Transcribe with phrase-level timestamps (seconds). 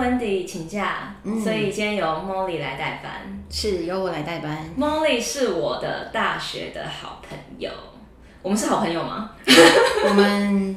[0.00, 3.12] Wendy 请假，嗯、所以今天由 Molly 来代班。
[3.50, 4.70] 是由我来代班。
[4.78, 7.70] Molly 是我的大学的好朋友。
[8.42, 9.32] 我们是好朋友吗？
[10.08, 10.76] 我们。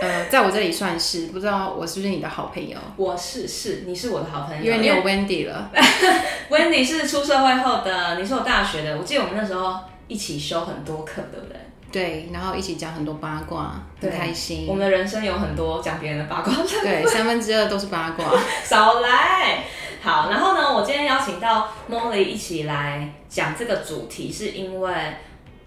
[0.00, 2.78] 呃，在我这里算是，不知道我是不是你的好朋友？
[2.96, 5.70] 我是，是，你是我的好朋友，因为你有 Wendy 了。
[6.48, 9.78] Wendy 是出社会后的，你是我大学的，我记得我们那时候
[10.08, 11.56] 一起修很多课，对不对？
[11.92, 14.66] 对，然后一起讲很多八卦，很开心。
[14.68, 18.26] 我们的人生有很多讲别人的八卦，对，三分之二都是八卦。
[18.64, 19.64] 少来。
[20.02, 24.94] 好，然后呢，我今天邀请到 Molly 一起来讲这个主题，是因为。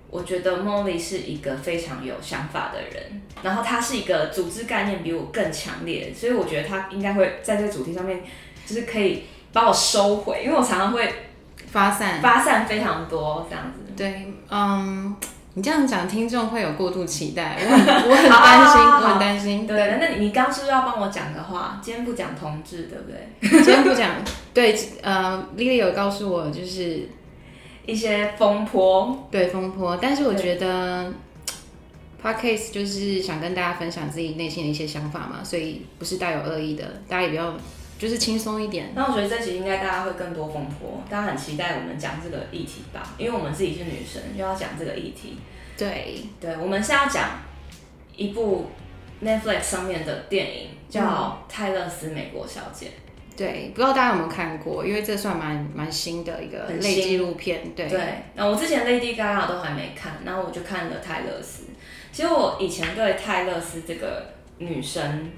[0.09, 8.21] 我觉得 Molly 是一个非常有想法的人，然后他是一个组织概念比我更强烈，所以我觉得他应该会在这个主题上面，
[8.63, 11.11] 就是可以把我收回，因为我常常会
[11.65, 13.91] 发散，发散非常多这样子。
[13.97, 15.15] 对，嗯，
[15.55, 19.65] 你这样讲，听众会有过度期待，我很我很担心，我很担心。
[19.67, 21.79] 对，那你你刚是不是要帮我讲的话？
[21.81, 23.63] 今天不讲同志，对不对？
[23.63, 24.11] 今天不讲。
[24.53, 27.09] 对，呃，Lily 有告诉我，就是。
[27.85, 31.11] 一些风波，对风波，但是我觉得
[32.23, 37.53] ，Podcast 就是想跟大家分享自己内心的一些想法嘛，所以不是带有恶意的，大家也不要
[38.03, 38.91] 就是轻松一点。
[38.93, 45.37] 那我觉得这期应该大家会更多风波，大家很期待我们讲这个议题吧，因为我们自己是女生，又要讲这个议题。
[45.77, 47.39] 对，对，我们是要讲
[48.13, 48.67] 一部
[49.23, 51.01] Netflix 上面的电影，叫
[51.49, 52.87] 《泰勒斯美国小姐》。
[53.37, 57.73] 对，不知道大家有没有看过，因为这算蛮蛮新的一个类纪录片。
[57.73, 57.99] 对，对，
[58.35, 61.63] 那我之前 Lady Gaga 都还没看，然后我就看了泰勒斯。
[62.11, 65.31] 其实我以前对泰勒斯这个女生，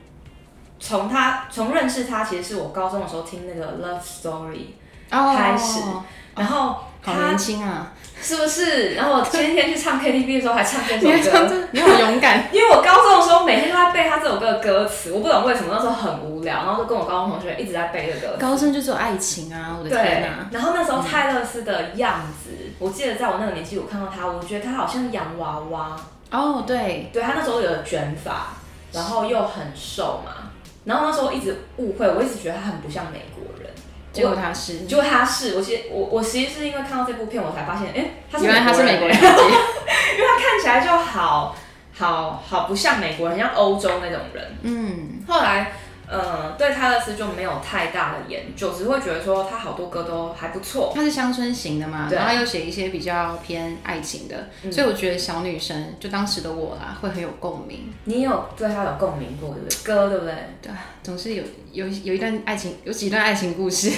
[0.79, 4.67] 从他从认识他，其实是我高中的时候听那个 Love Story
[5.09, 6.03] 开始，哦、
[6.35, 6.59] 然后。
[6.69, 8.95] 哦好年轻啊，是不是？
[8.95, 12.45] 然后我前天去唱 KTV 的时候还唱这首歌，你好勇敢。
[12.51, 18.37] 因为我高中的时候每天都在背他这首歌的歌词，我不懂为什么那时候很无聊，然后就跟我高中同学一直在背这个歌。
[18.39, 20.47] 高中就只有爱情啊，我的天哪！
[20.49, 25.95] 然后那时候泰勒斯的样子，嗯、我记得在我那个年纪，我看到他，我觉得他好像洋娃娃。
[26.31, 28.47] 哦，对，对他那时候有卷发，
[28.91, 30.44] 然后又很瘦嘛，
[30.85, 33.69] 然后那时候一直误会，我一直觉得他很不像美国人。
[34.13, 41.55] 结果他是，结果他是，我其实我我其实是因为看到这部片，我才发现，哎、欸，他是原来他是美国人， 因为他看起来就好
[41.93, 44.57] 好好不像美国人，像欧洲那种人。
[44.61, 45.73] 嗯，后来。
[46.07, 50.91] 呃，对泰勒丝就没有太大的研究，只会觉得说他好多歌都还不错。
[50.93, 57.93] 他是乡村型的嘛，然后又写一些比较偏爱情的，嗯、所以我觉得小女生就当时的我啦，会很有共鸣。
[58.03, 59.77] 你有对他有共鸣过，对不对？
[59.83, 60.33] 歌对不对？
[60.61, 60.71] 对，
[61.01, 63.91] 总是有有有一段爱情，有几段爱情故事，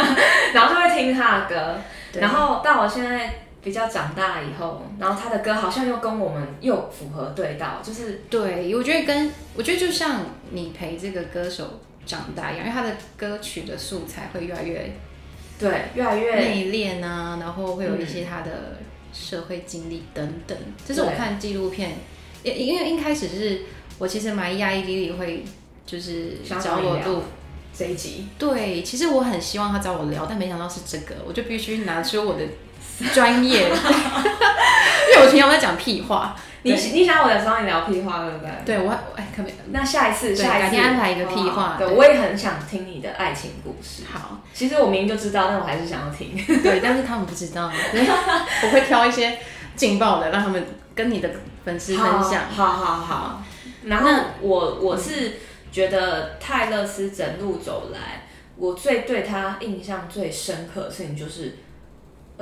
[0.54, 1.76] 然后就会听他的歌，
[2.20, 3.43] 然后到我现在。
[3.64, 10.20] 比较长大以后，然后他的歌好像又跟我们又符合对到，就是对，我觉得跟我觉得就像
[10.50, 14.92] 你陪这个歌手长大一样，因为他的歌曲的素材会越来越
[15.58, 18.76] 对，越来越内敛啊，然后会有一些他的
[19.14, 20.56] 社会经历等等。
[20.86, 21.92] 这、嗯、是我看纪录片，
[22.42, 23.62] 因因为一开始是
[23.98, 25.42] 我其实蛮讶异莉莉会
[25.86, 27.22] 就是找我录
[27.74, 32.44] 这一集，对，其实我很希望他找我聊，但没想到是这个，我就必须拿出我的。
[33.12, 36.36] 专业，因为我平常在讲屁话。
[36.66, 38.50] 你你想我有时候你聊屁话，对不对？
[38.64, 39.54] 对，我哎，可不可以？
[39.70, 41.74] 那下一次，下一次改天安排一个屁话。
[41.78, 44.04] 对，我也很想听你的爱情故事。
[44.10, 46.34] 好，其实我明明就知道，但我还是想要听。
[46.62, 47.70] 对，但是他们不知道。
[48.64, 49.38] 我会挑一些
[49.76, 51.28] 劲爆的，让他们跟你的
[51.66, 52.44] 粉丝分享。
[52.48, 53.42] 好好好。
[53.82, 54.10] 然后
[54.40, 55.34] 我我是
[55.70, 58.24] 觉得泰勒斯整路走来，
[58.56, 61.58] 我最对他印象最深刻的事情就是。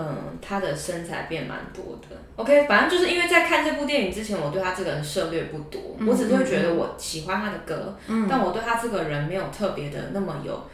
[0.02, 2.16] 嗯，他的身材变蛮多的。
[2.34, 10.68] OK，反正就是因为在看这部电影之前，我对他这个人涉略不多，嗯、我只是会觉得我喜欢他的歌，嗯、但我对他这个人没有特别的那么有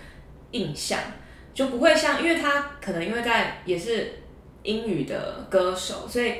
[0.52, 0.98] 印象，
[1.52, 4.20] 就不会像，因为他可能因为在也是
[4.62, 6.34] 英语的歌手，所以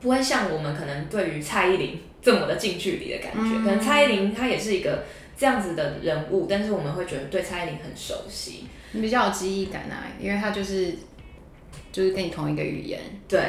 [0.00, 3.40] 不会像我们可能对于蔡依林这么的近距离的感觉。
[3.40, 5.04] 嗯、可能蔡依林她也是一个
[5.36, 10.94] 这样子的人物，但是我们会觉得对蔡依林很熟悉，比较有记忆感啊，因为他就是。
[11.92, 13.40] 就是跟你同一个语言，对，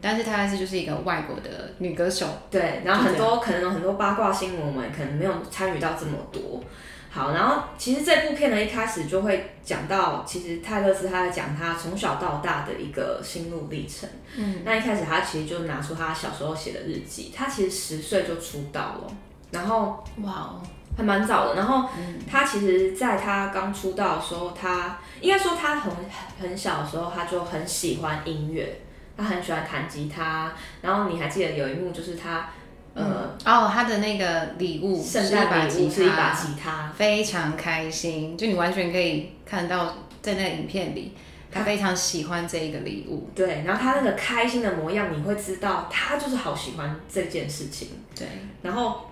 [0.00, 6.64] 但是她还是就是一个外国的女歌手，对，然后很多可能有很多八卦新闻，我们可能没有参与到这么多。
[7.12, 14.08] 好，然后其实这部片呢，一开始就会讲到，其实泰勒斯他在讲他从小到大的一个心路历程。
[14.36, 19.12] 嗯，那一开始他其实就拿出他小时候写的日记，他其实十岁就出道了，
[19.50, 20.62] 然后哇哦，
[21.00, 21.54] 还蛮早的。
[21.56, 21.88] 然后
[22.30, 25.92] 他其实在他刚出道的时候，他应该说他很
[26.40, 28.80] 很小的时候他就很喜欢音乐，
[29.16, 30.52] 他很喜欢弹吉他。
[30.82, 32.48] 然后你还记得有一幕就是他。
[32.92, 38.36] 呃哦，他的那个礼物是一把吉他，是一把吉他，非常开心。
[38.36, 41.14] 就你完全可以看到，在那个影片里，
[41.52, 43.30] 他非常喜欢这一个礼物。
[43.32, 47.90] 对，然后他那个开心的模样，你会知道他就是好喜欢这件事情。
[48.12, 48.26] 对，
[48.62, 49.09] 然后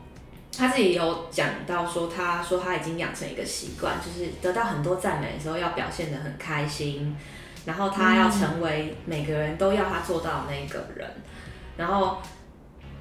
[0.58, 7.16] 他自己有讲到说，他说他已经养成一个习惯，就是得到很多赞美的时候要表现得很开心，
[7.64, 11.22] 然后他要成为每个人都要他做到的那个人，嗯、
[11.76, 12.18] 然后。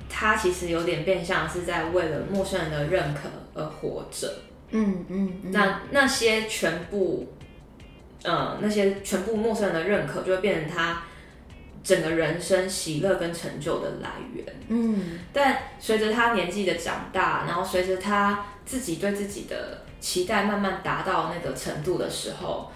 [0.10, 4.34] 他其实有点变相是在为了陌生人的认可而活着，
[4.72, 7.34] 嗯嗯，嗯，那那些全部，
[8.24, 11.04] 呃，那些全部陌生人的认可，就会变成他
[11.88, 15.20] 整个人生喜乐跟成就的来源，嗯。
[15.32, 22.70] 但随着他年纪的长大，然后随着他自己对自己的期待慢慢达到那个程度的时候，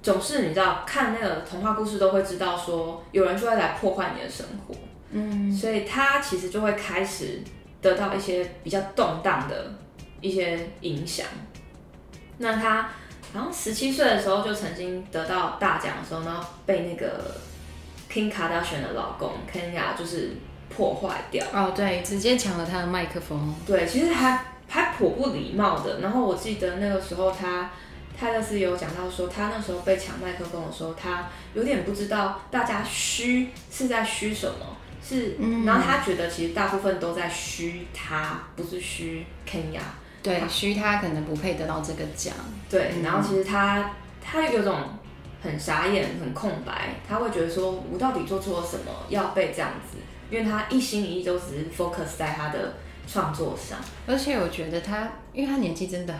[0.00, 4.74] 总是你知道，看那个童话故事都会知道说，有人就会来破坏你的生活。
[5.10, 7.42] 嗯，所以他其实就会开始
[7.82, 9.72] 得到一些比较动荡的
[10.20, 11.26] 一些影响。
[12.38, 12.82] 那他
[13.32, 17.36] 好像十七岁的时候就曾经得到大奖的时候，然后被那个
[18.14, 20.36] Kim Kardashian 的老公 Kenya 就是
[20.68, 21.44] 破坏掉。
[21.52, 23.52] 哦，对，直接抢了他的麦克风。
[23.66, 25.98] 对，其实还还颇不礼貌的。
[25.98, 27.70] 然后我记得那个时候他
[28.16, 34.76] 泰勒斯有讲到说，他那时候被抢麦克风的时候，他有点不知道大家嘘是在嘘什么。
[35.06, 39.82] 是，然后他觉得其实大部分都在嘘他，不是嘘 Kenya。
[40.22, 42.32] 对，嘘他可能不配得到这个奖。
[42.70, 43.90] 对，然后其实他
[44.22, 44.74] 他有种
[45.44, 49.98] 很傻眼、很空白，他会觉得说，我到底做错了什么要被这样子？
[50.30, 52.74] 因为他一心一意都只是 focus 在他的
[53.06, 53.78] 创作上。
[54.06, 56.14] 而且我觉得他，因为他年纪真的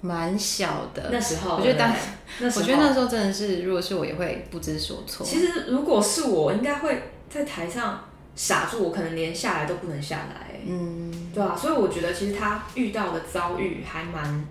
[0.00, 1.94] 蛮小的，那时候我觉得当
[2.40, 5.24] 那我觉得那时候真的是，如果是我也会不知所措。
[5.24, 8.04] 其实如果是我，应该会在台上。
[8.34, 14.46] 傻住，我可能连下来都不能下来，嗯，对啊，所以我觉得其实他遇到的遭遇还蛮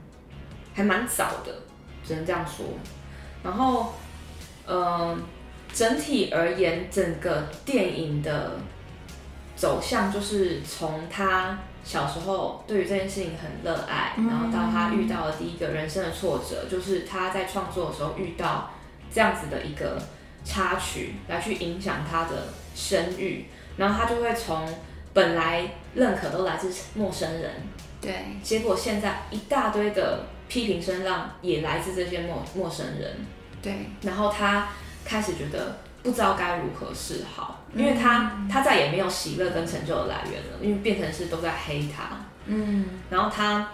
[0.75, 1.51] 还蛮早的，
[2.07, 2.63] 只能这样说。
[3.44, 4.10] 然后，嗯、
[4.65, 5.17] 呃，
[5.73, 8.57] 整体而言，整个电影的
[9.55, 18.71] 走向就是从他小时候对于这件事情很热爱，然后到他遇到了第一个人生的挫折，就是他在创作的时候遇到
[19.11, 20.01] 这样子的一个
[20.43, 23.45] 插曲，来去影响他的声誉。
[23.77, 24.67] 然后他就会从
[25.13, 27.49] 本来认可都来自陌生人，
[28.01, 33.15] 对，结果现在一大堆的批评声浪也来自这些陌陌生人，
[33.61, 33.87] 对。
[34.01, 34.67] 然后他
[35.05, 42.85] 开始觉得不知道该如何是好，因为他、嗯、他再也没有喜乐跟成就的来源了，因为变成是都在黑他，嗯。
[43.09, 43.69] 然后他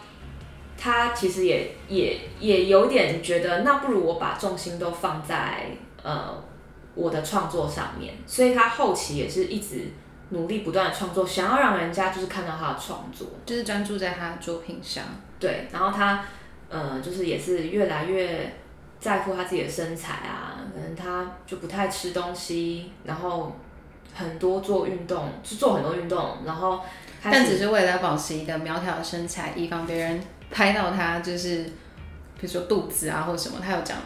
[0.78, 5.72] 他其实也也也有点觉得，那不如我把重心都放在
[6.04, 6.44] 呃。
[7.00, 9.94] 我的创作上面，所以他后期也是一直
[10.30, 15.04] 努力不断的创作，想要让人家就是看到他的创作，就是专注在他的作品上。
[15.40, 16.26] 对，然后他
[16.70, 18.52] 呃，就是也是越来越
[19.00, 23.56] 在乎他自己的身材啊，可能他就不太吃东西，然后
[24.14, 26.80] 很多做运动，就做很多运动，然后
[27.24, 31.64] 但只是为了保持一个苗条的身材，以防别人拍到他就是
[32.40, 33.98] 比如说肚子啊或者什么，他有讲。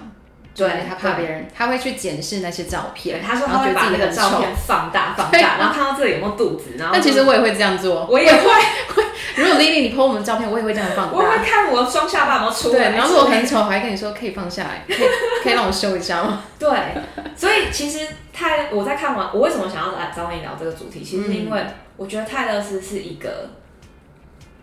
[0.54, 3.22] 对，他怕别人，他会去检视那些照片。
[3.22, 6.76] 他说他会把那个照片放大放大，然后看到这里有没有肚子。
[6.78, 9.04] 然后，但其实我也会这样做，我也会会。
[9.38, 11.14] 如果 Lily 你 po 我们照片，我也会这样放大。
[11.14, 12.90] 我会看我双下巴有没有出来。
[12.90, 15.08] 对，然后如果很丑，我还跟你说可以放下来，可以
[15.42, 16.44] 可以让我修一下吗？
[16.60, 16.70] 对，
[17.36, 21.02] 所以其实泰，我在看完，我为什么想要来找你聊这个主题？
[21.02, 21.62] 其实是因为
[21.96, 23.52] 我觉得泰勒斯是一个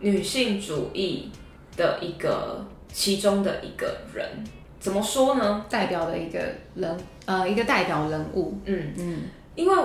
[0.00, 1.33] 女性主义
[1.78, 4.45] 的一个其中的一个人。
[4.88, 5.66] 怎么说呢？
[5.68, 6.38] 代表的一个
[6.75, 8.59] 人，呃，一个代表人物。
[8.64, 9.21] 嗯嗯，
[9.54, 9.76] 因为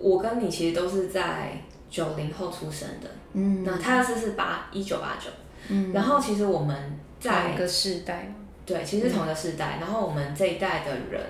[0.00, 1.52] 我跟你其实都是在
[1.88, 3.08] 九零后出生的。
[3.34, 5.30] 嗯，那泰勒丝是八一九八九。
[5.68, 8.34] 嗯，然后其实我们在一个世代。
[8.66, 9.76] 对，其实同一个世代。
[9.78, 11.22] 嗯，然后我们这一代的人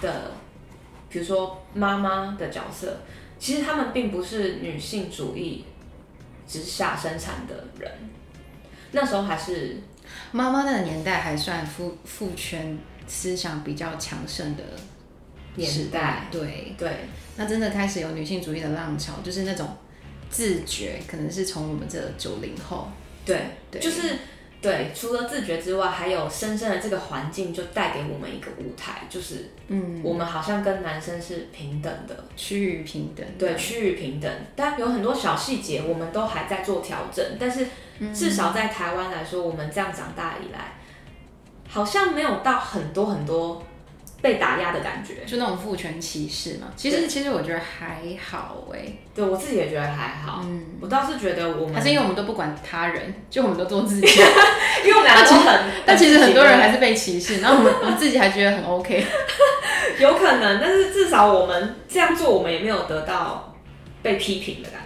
[0.00, 0.30] 的，
[1.08, 2.98] 比如说妈妈的角色，
[3.36, 5.64] 其实他们并不是女性主义
[6.46, 7.90] 之下生产的人。
[8.92, 9.76] 那时候还是。
[10.32, 14.62] 妈妈那个年代还算父父权思想比较强盛的
[15.64, 16.90] 时代，年代，对对。
[17.36, 19.68] 那真的开始有女性主义的浪潮，就是那种
[20.28, 22.88] 自觉，可能是从我们这九零后，
[23.24, 23.40] 对
[23.70, 24.16] 对，就是
[24.60, 24.90] 对。
[24.94, 34.30] 除了自觉之外，还有深深的这个环境就带给我们一个舞台，就是嗯，我们好像跟男生是平等的，趋于平等，对，趋于平等。
[34.54, 37.66] 但有很多小细节，我们都还在做调整，但是。
[37.98, 40.78] 嗯、至少在台湾来说，我们这样长大以来，
[41.68, 43.62] 好像没有到很多很多
[44.22, 46.68] 被打压的感觉，就那种父权歧视嘛。
[46.76, 47.96] 其实其实我觉得还
[48.30, 50.42] 好哎、欸，对我自己也觉得还好。
[50.44, 54.06] 嗯，我倒是觉得我们还是因为我们都不管他人，就我们都做自己，
[54.84, 59.06] 因为我们两个都很，但其实很多人还是被歧视，然后我们 我们自己还觉得很 OK。
[59.98, 63.54] 有可能，但是至少我们这样做，我们也没有得到
[64.02, 64.80] 被批评的感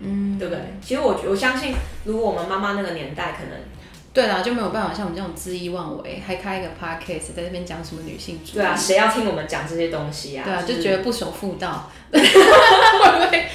[0.00, 0.62] 嗯，对不对？
[0.82, 1.74] 其实我我相信，
[2.04, 3.58] 如果我们妈妈那个年代，可能
[4.12, 8.54] 对啦，就没有办法像我们这种恣意妄为，还开一个 podcast 在这边讲什么女性主义。
[8.54, 10.44] 对啊，谁要听我们讲这些东西啊？
[10.44, 13.46] 对啊，就觉得不守妇道， 会不会？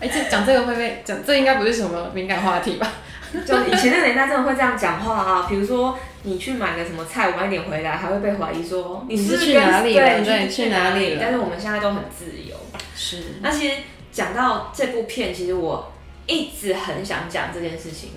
[0.00, 1.18] 哎，这讲这个会不会讲？
[1.26, 2.90] 这应该不是什么敏感话题吧？
[3.46, 9.92] 就以前那个年代真的会这样讲话啊，比如说你去买个什么菜晚一点回来，还会被怀疑说你是，是去哪里？
[9.92, 11.18] 对，对，去哪里？
[11.20, 12.56] 但是我们现在都很自由。
[12.96, 13.22] 是。
[13.42, 13.74] 那其实
[14.12, 15.92] 讲到这部片，其实我
[16.26, 18.10] 一直很想讲这件事情。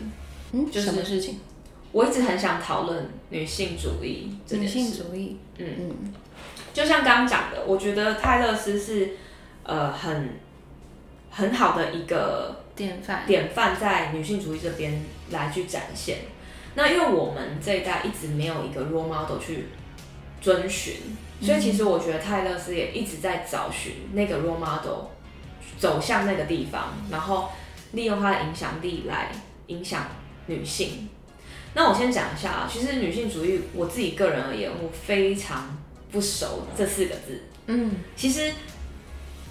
[0.52, 1.40] 嗯，就是什么事情？
[1.92, 4.80] 我一直很想讨论女性主义这件事。
[4.80, 6.14] 女性主义，嗯嗯。
[6.74, 9.12] 就像刚刚讲的，我觉得泰勒斯是
[9.64, 10.40] 呃很
[11.30, 12.60] 很好的一个。
[12.74, 16.20] 典范，典范在女性主义这边来去展现。
[16.74, 19.68] 那因为我们这一代一直没有一个 role model 去
[20.42, 20.96] 遵循，
[21.42, 25.10] 所以其实我觉得泰勒斯也一直在找寻那个 role model，
[25.82, 27.50] 走向那个地方，然后
[27.92, 29.30] 利用他的影响力来
[29.68, 30.06] 影响
[30.46, 31.10] 女性。
[31.74, 35.78] 那我先讲一下啊，其实女性主义我自己个人而言，我非常
[36.10, 37.42] 不熟这四个字。
[37.68, 38.54] 嗯，其实。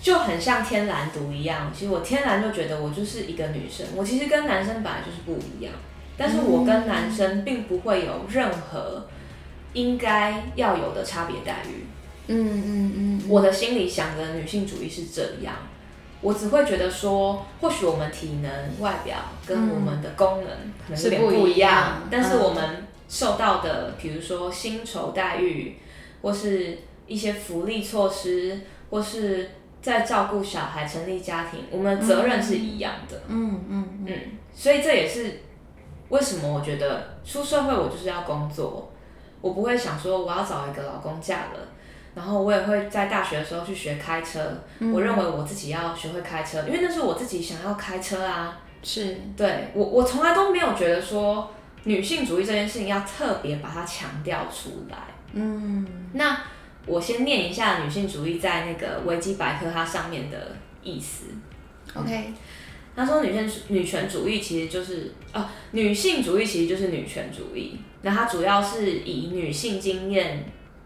[0.02, 5.74] 就很像天然独一样，其实我天然就觉得我就是一个女生，我其实跟男生本来就是不一样，
[6.16, 9.06] 但是我跟男生并不会有任何
[9.74, 11.84] 应该要有的差别待遇。
[12.28, 15.54] 嗯嗯嗯，嗯我的心里想的女性主义是这样，
[16.22, 18.50] 我只会觉得说，或许我们体能、
[18.80, 20.46] 外表跟我们的功能
[20.86, 25.76] 可能有点不一样，但是我们受到的，比如说薪酬待遇，
[26.22, 28.60] 或是一些福利措施，
[28.90, 29.50] 或是
[29.80, 33.16] 在照顾小孩、成立家庭，我们的责任是一样的。
[33.28, 34.14] 嗯嗯嗯，嗯，
[34.54, 35.40] 所以这也是
[36.10, 38.92] 为什么我觉得出社会我就是要工作，
[39.40, 41.68] 我不会想说我要找一个老公嫁了，
[42.14, 44.40] 然后我也会在大学的时候去学开车。
[44.78, 48.60] 嗯、我认为我自己要学会开车，因为那是我自己想要开车啊。
[48.82, 51.52] 是，对，我我从来都没有觉得说
[51.84, 54.96] 女性主义这件事情要特别把它强调出来。
[55.32, 56.38] 嗯，那。
[56.86, 61.26] 我先念一下女性主义在那个维基百科它上面的意思。
[61.94, 62.32] OK，
[62.96, 67.78] 他说女性女权主义其实就是哦，女性主义其实就是女权主义。
[68.00, 70.42] 那它主要是以女性经验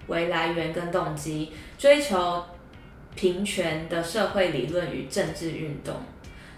[0.06, 2.44] 为来源跟动机，追求
[3.14, 5.94] 平权的社会理论与政治运动，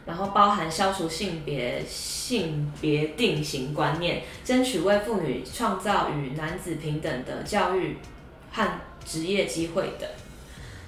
[0.06, 7.96] 然后包含消除性别性别定型观念，争取为妇女创造与男子平等的教育
[8.52, 10.08] 和职业机会等，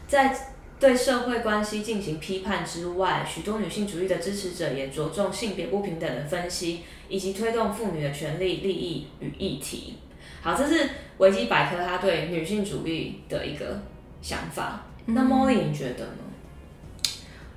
[0.07, 0.35] 在
[0.81, 9.95] 对社会关系进行批判之外，许多女性主义的支持者也着重性别不平等的分析，以及推动妇女的权利、利益与议题。
[10.41, 13.81] 好，这是维基百科他对女性主义的一个
[14.23, 14.85] 想法。
[15.07, 17.13] 嗯、那 Molly 你觉得呢？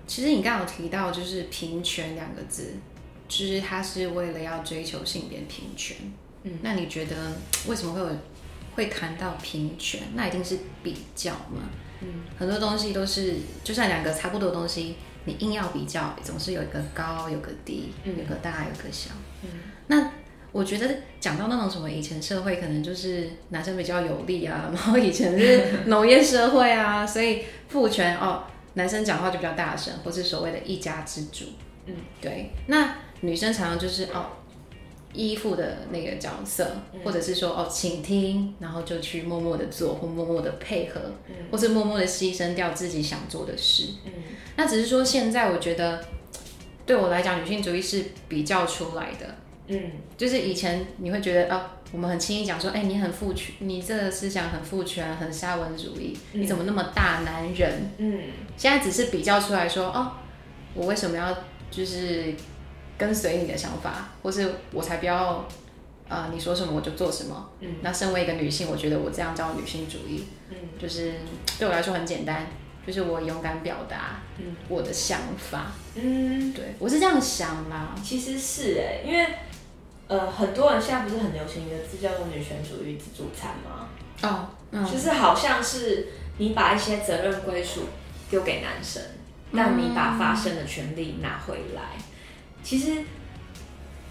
[0.08, 2.74] 其实你刚刚有提到就是平权两个字，
[3.28, 5.98] 就是他是为了要追求性别平权。
[6.44, 7.16] 嗯，那你觉得
[7.68, 8.10] 为什么会有？
[8.74, 11.70] 会谈到平权，那一定是比较嘛。
[12.00, 12.08] 嗯，
[12.40, 13.36] 很多东西都是，
[13.66, 14.96] 就算两个差不多的东西，
[15.26, 19.12] 你硬要比较，总是有一个高，有个低，嗯、有个大，有个小。
[19.44, 19.50] 嗯，
[19.88, 20.10] 那
[20.52, 20.88] 我觉得
[21.20, 28.44] 讲到那种什么以前社会，可能就是男生比较有利啊， 然后以前是 农业社会啊，所以父权哦，
[28.74, 31.46] 男生讲话就比较大声，或是所谓的一家之主。
[31.86, 32.52] 嗯，对。
[32.68, 34.26] 那女生常常就是哦。
[35.14, 36.66] 依附的那个角色，
[37.04, 43.90] 或者是说哦，倾听，然后就去默默的做，或默默的配合，嗯、或是默默的牺牲掉自己想做的事。
[44.06, 44.14] 嗯，
[44.56, 46.02] 那只是说现在我觉得，
[46.86, 49.36] 对我来讲，女性主义是比较出来的。
[49.68, 57.92] 嗯，就是以前你会觉得啊，我们很轻易讲说，哎，你很父权，你这个思想很父权，很沙文主义，嗯、你怎么那么大男人？
[57.98, 58.20] 嗯，
[58.58, 60.14] 现在只是比较出来说，哦，
[60.74, 61.36] 我为什么要
[61.70, 62.34] 就是。
[62.98, 65.44] 跟随你的想法，或是我才不要，
[66.08, 67.50] 呃，你说什么我就做什么。
[67.60, 70.24] 嗯，那身为一个女性，我觉得我这样叫女性主义。
[70.52, 71.14] 嗯，就是
[71.58, 72.46] 对我来说很简单，
[72.86, 75.72] 就是我勇敢表达，嗯，我的想法。
[75.96, 77.96] 嗯，对，我是这样想啦。
[78.04, 79.26] 其实是哎、欸，因为
[80.12, 83.88] 呃，很多人现在不是很流行一个字叫做女权主义自助餐吗？
[84.22, 87.84] 哦，嗯，就是好像是你把一些责任归属
[88.30, 89.02] 丢给男生，
[89.56, 91.98] 但你把发声的权利拿回来。
[92.62, 93.06] 其实，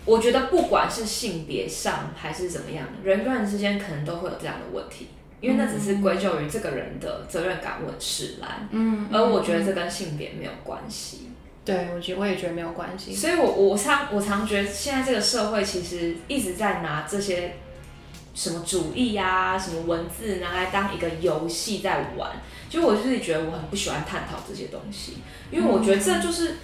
[0.06, 5.06] 我我觉得不管是性别上还是怎么样，人跟人之间可能都会有这样的问题，
[5.40, 8.68] 因为那只是归咎于这个人的责任感问释然。
[8.70, 11.29] 嗯，而我觉得这跟性别没有关系。
[11.64, 13.14] 对，我觉我也觉得没有关系。
[13.14, 17.56] 所以我我常我常觉得现在这个社会其实一直在拿这些
[18.34, 22.30] 什么主义呀、啊、什么文字拿来当一个游戏在玩。
[22.68, 25.18] 就我自己觉得我很不喜欢探讨这些东西，
[25.50, 26.56] 因为我觉得这就是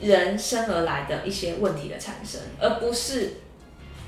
[0.00, 3.34] 人生而来的一些问题的产生，而不是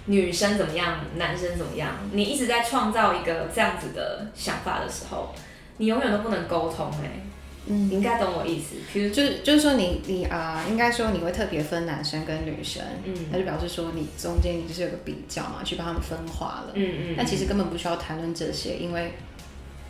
[0.06, 1.90] 女生怎么样，男生怎么样。
[2.12, 5.32] 你一直在创造一个这样子的想法的时候，
[5.78, 7.22] 你永远都不能沟通哎、欸。
[7.66, 8.76] 嗯，你应该懂我意思。
[8.92, 16.72] 比如就是就是说你你啊、呃，应该说你会特别分男生跟女生，嗯，那就表示说你中间你就是有个比较嘛，去帮他们分化了。
[16.74, 17.14] 嗯嗯，嗯。
[17.16, 19.12] 但其实根本不需要谈论这些，因为。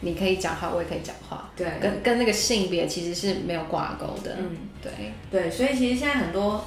[0.05, 1.49] 你可以讲话，我也可以讲话。
[1.55, 4.37] 对，跟跟那个性别其实是没有挂钩的。
[4.37, 4.91] 嗯，对
[5.31, 6.65] 对，所以其实现在很多，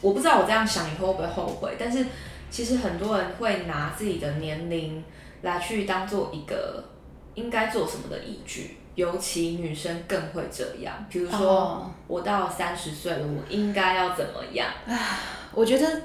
[0.00, 2.04] 我不知道我这样想以后会不会后悔，但是
[2.50, 5.04] 其实很多人会拿自己的年龄
[5.42, 6.82] 来去当做一个
[7.34, 11.06] 应该做什么的依据，尤其女生更会这样。
[11.08, 14.68] 比如说，我到三十岁了，我应该要怎么样？
[14.88, 15.20] 啊，
[15.54, 16.02] 我觉得，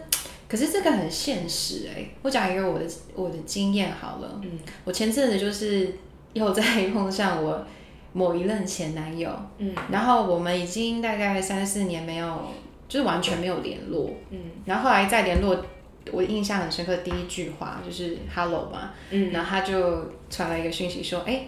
[0.48, 2.16] 可是这个很现实哎、欸。
[2.22, 4.40] 我讲一个我的我的经验好了。
[4.44, 5.98] 嗯，我前阵子就是。
[6.34, 7.62] 又在碰上我
[8.14, 12.48] 某一任前男友，嗯，然后我们已经大概三四年没有，
[12.88, 15.62] 就是完全没有联络，嗯，然后后来再联络，
[16.10, 21.48] 我印象很深刻，第一句话就是 “hello” 嘛，嗯，然后他就传了一个讯息说：“哎，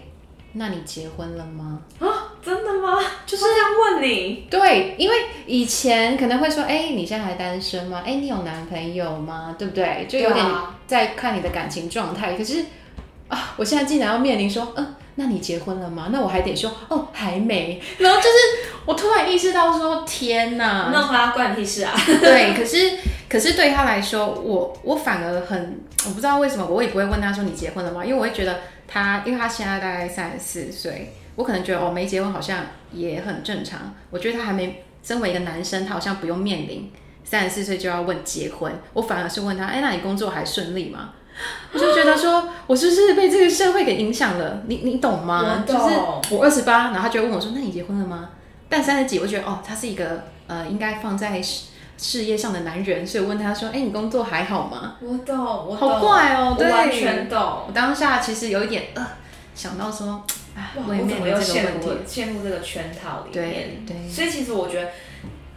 [0.54, 2.98] 那你结婚了吗？”啊，真的吗？
[3.26, 4.46] 就是这样问你？
[4.50, 5.14] 对，因为
[5.46, 8.02] 以前可能会说：“哎，你现在还单身吗？
[8.04, 9.54] 哎，你有男朋友吗？
[9.58, 10.44] 对不对？”就有点
[10.86, 12.64] 在看你的感情状态，可是。
[13.26, 13.54] 啊！
[13.56, 16.10] 我现在竟然要面临说，嗯，那你结婚了吗？
[16.12, 17.80] 那我还得说，哦，还没。
[17.96, 18.28] 然后就是
[18.84, 21.94] 我突然意识到说，天哪，那他关你屁事啊！
[22.20, 28.04] 对，可是可是对他来说，我我反而很，我不知道为什么，我也不会问他说你结婚了吗？
[28.04, 32.60] 因为我会觉得他，因为他现在大概三十四岁，我可能觉得哦，没结婚好像
[32.92, 33.94] 也很正常。
[34.10, 36.90] 我觉得他还没，身为一个男生，他好像不用面临
[37.24, 38.72] 三十四岁就要问结婚。
[38.92, 41.10] 我反而是问他，哎，那你工作还顺利吗？
[41.72, 44.62] 我就觉得说，我是不是被这个社会给影响了？
[44.68, 45.64] 你你懂吗？
[45.66, 48.30] 懂就是我二十八，然后他就问我说：“那你结婚了吗？”
[48.70, 51.42] 但三十几，我觉得哦，他是一个呃，应该放在
[52.04, 57.38] 事事业上的男人，所以我问他说：“哎，你工作还好吗？”我懂，我懂，好怪哦，对，我完全懂。
[57.68, 59.06] 我当下其实有一点呃，
[59.54, 63.86] 想到说，哎，我也面临这个问题，陷入这个圈套里面。
[64.10, 64.90] 所以其实我觉得，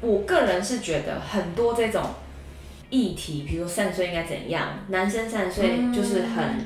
[0.01, 2.01] 我个人是觉得很多这种。
[2.89, 4.69] 议题，比如三十岁应该怎样？
[4.87, 6.65] 男生三十岁就是很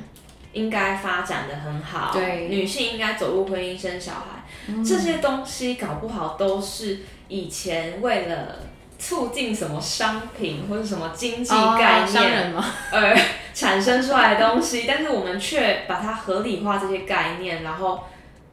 [0.54, 8.60] 应该发展的很好，对、嗯，女性应该走入婚姻生小孩，嗯、这些东西搞不好都是以前为了
[9.02, 12.54] 促进什么商品或者什么经济概念
[12.92, 13.18] 而
[13.54, 18.04] 产生出来的东西，但是我们却把它合理化这些概念，然后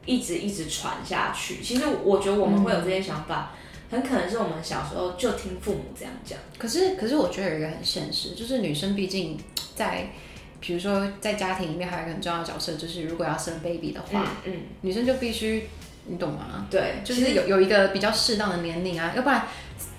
[0.05, 1.61] 一直一直传下去。
[1.61, 3.51] 其实我觉得我们会有这些想法。
[3.53, 3.55] 嗯
[3.91, 9.35] 很可能是我们小时候就听父母这样讲，可是可是我觉得有一个很现实，就是女生毕竟
[9.73, 10.11] 在，
[10.59, 15.67] 比如说在家庭里面还有一个很重要的角色，就是如果要生 baby 的话，嗯，嗯女生就必须，
[16.05, 16.67] 你懂吗？
[16.69, 19.47] 对，就是有有一个比较适当的年龄啊，要不然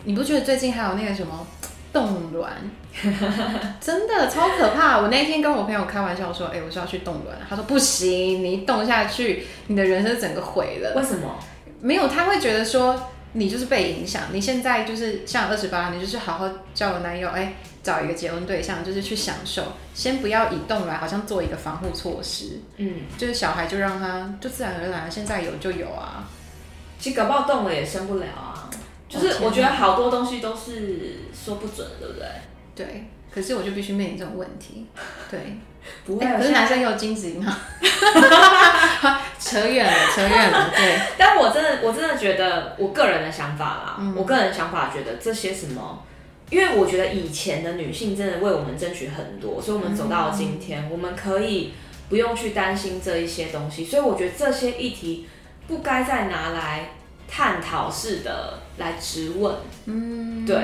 [0.04, 1.46] 你不觉得最近还有那个什么
[1.92, 2.52] 冻卵，
[3.80, 4.98] 真的超可怕。
[5.00, 10.94] 我那天跟我朋友开玩笑说，哎、欸，我是要去冻卵，他说不行，你一冻下去，你的人生整个毁了。
[10.96, 11.38] 为什么？
[11.80, 13.10] 没有，他会觉得说。
[13.32, 19.62] 你就是被影响，你现在就是像二十八，你就是好好交个男友，哎，找一个结婚对象，就是去享受，
[19.94, 26.28] 先不要以冻卵，好像做一个防护措施，嗯，就是小孩就让他就自然而然，现在有就有啊，
[26.98, 28.49] 其实搞不好动了也生不了啊，
[29.10, 32.26] 就是我觉得好多东西都是说不准，对不对？
[32.74, 34.86] 对，可是我就必须面临这种问题，
[35.30, 35.38] 对。
[36.04, 37.58] 不会，可是男生也有精子吗？
[39.40, 40.70] 扯远了，扯远了。
[40.76, 46.04] 对， 但我真的，我真的觉得，我个人的想法啦，嗯、我个人的想法觉得这些什么，
[46.50, 51.72] 因为我觉得以前的女性真的为我们争取很多，所以我们走到了今天，嗯、我们可以
[52.10, 55.26] 不用去担心这一些东西，所以我觉得这些议题
[55.66, 56.90] 不该再拿来
[57.30, 59.54] 探讨式的来质问。
[59.86, 60.56] 嗯，对。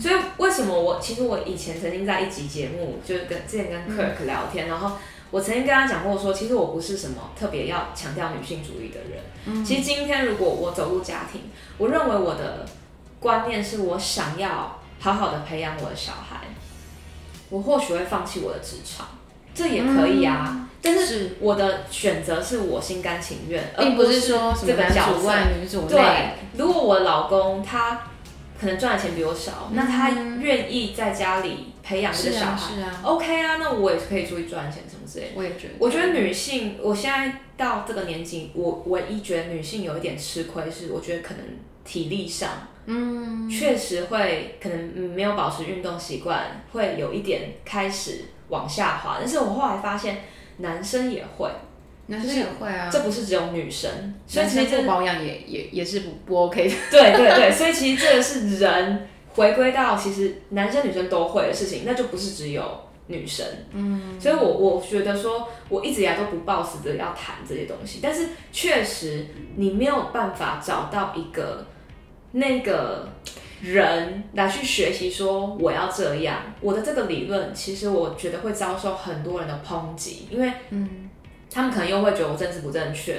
[0.00, 4.96] 所以为什么我其实我以前曾经在一集节目，就是跟之前跟 Kirk 聊天，嗯、然后
[5.30, 9.22] 我曾经跟他讲过说，其实我不是什么特别要强调女性主义的人。
[9.44, 11.42] 嗯、其实今天如果我走入家庭，
[11.78, 12.66] 我认为我的
[13.20, 16.48] 观念是我想要好好的培养我的小孩，
[17.50, 19.06] 我或许会放弃我的职场，
[19.54, 20.48] 这也可以啊。
[20.48, 25.88] 嗯、但是我的选择是我心甘情愿，并不是说这个角色女主内。
[25.88, 28.02] 对，如果我老公他。
[28.60, 32.56] 可能赚的钱比我少，嗯、那他愿意在家里培养这个小孩。
[32.56, 35.32] 是啊，是啊，OK 啊，那我也是可以出去赚钱什么之类的。
[35.34, 35.74] 我也觉得。
[35.80, 41.44] 我觉得女性，我现在到这个年纪，我唯一觉得女性有一点吃亏是，我觉得可能
[41.84, 42.50] 体力上，
[42.86, 49.16] 嗯，确实会可能没有保持运动习惯，会有一点开始往下滑。
[49.18, 50.22] 但是我后来发现，
[50.58, 51.48] 男生也会。
[52.06, 53.88] 男生也会啊，这不是只有女生，
[54.26, 56.74] 所以其实不保养也也也是不不 OK 的。
[56.90, 62.62] 对对对，所以其实这个是人回归到其实男生女生都会的事情，那就不是只有
[63.06, 63.46] 女生。
[63.70, 71.68] 嗯，所以我我觉得说，我一直以来都不抱死的要谈这些东西，但是确实你没有办法找到一个
[72.32, 73.08] 那个
[73.62, 81.08] 人来去学习说我要这样，我的这个理论其实我觉得会遭受很多人的抨击，因为嗯。
[81.54, 83.14] 他们可能又会觉得我政治不正确，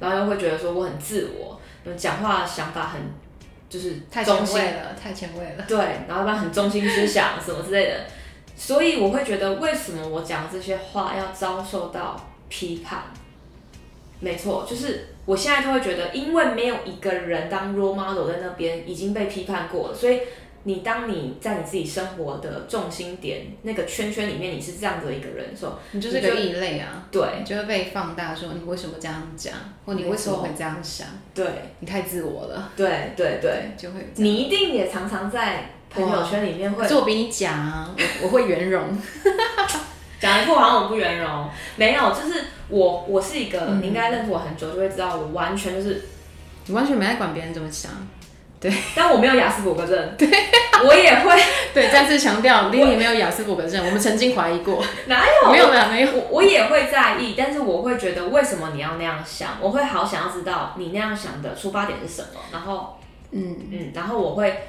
[0.00, 1.60] 然后又会觉得说我很自我，
[1.98, 3.02] 讲话想法很
[3.68, 5.64] 就是太前卫了，太前卫了。
[5.68, 5.76] 对，
[6.08, 8.06] 然后一般很中心思想什么之类的，
[8.56, 13.02] 所以我会觉得为什么我讲这些话要遭受到批判？
[14.20, 20.20] 没错，就是我现在就会觉得，因为没有一个人当 role model 在那边已经被批判过了，所以。
[20.66, 27.06] 你当你在你自己生活的重心点那个圈圈里面，你是这样子的一个人的时候，你就是个异类啊。
[27.10, 29.52] 对，就会被放大，说你为什么这样讲，
[29.84, 31.06] 或你为什么会这样想？
[31.34, 31.44] 对，
[31.80, 32.72] 你太自我了。
[32.74, 34.08] 对对对，就会。
[34.14, 36.88] 你一定也常常在朋友圈里面会。
[36.88, 38.98] 这我比你讲啊，我 我会圆融。
[40.24, 46.08] 讲一副好像我不圆融，没有，就是我我是一个，你应该认识我很久，就会知道我完全就是，
[46.64, 47.90] 你完全没在管别人怎么想。
[48.58, 50.26] 对，但我没有雅思伯格症， 对，
[50.86, 51.38] 我也会。
[51.74, 54.82] 对，再次强调， Lily 没有雅思伯格症，我们曾经怀疑过。
[55.04, 55.52] 哪有？
[55.52, 56.10] 没有啦，没有。
[56.10, 59.58] 我我也会在意，但是我会觉得，为什么你要那样想？
[59.60, 62.40] 我会好想要知道你那样想的出发点是什么。
[62.50, 62.98] 然后，
[63.32, 64.68] 嗯嗯，然后我会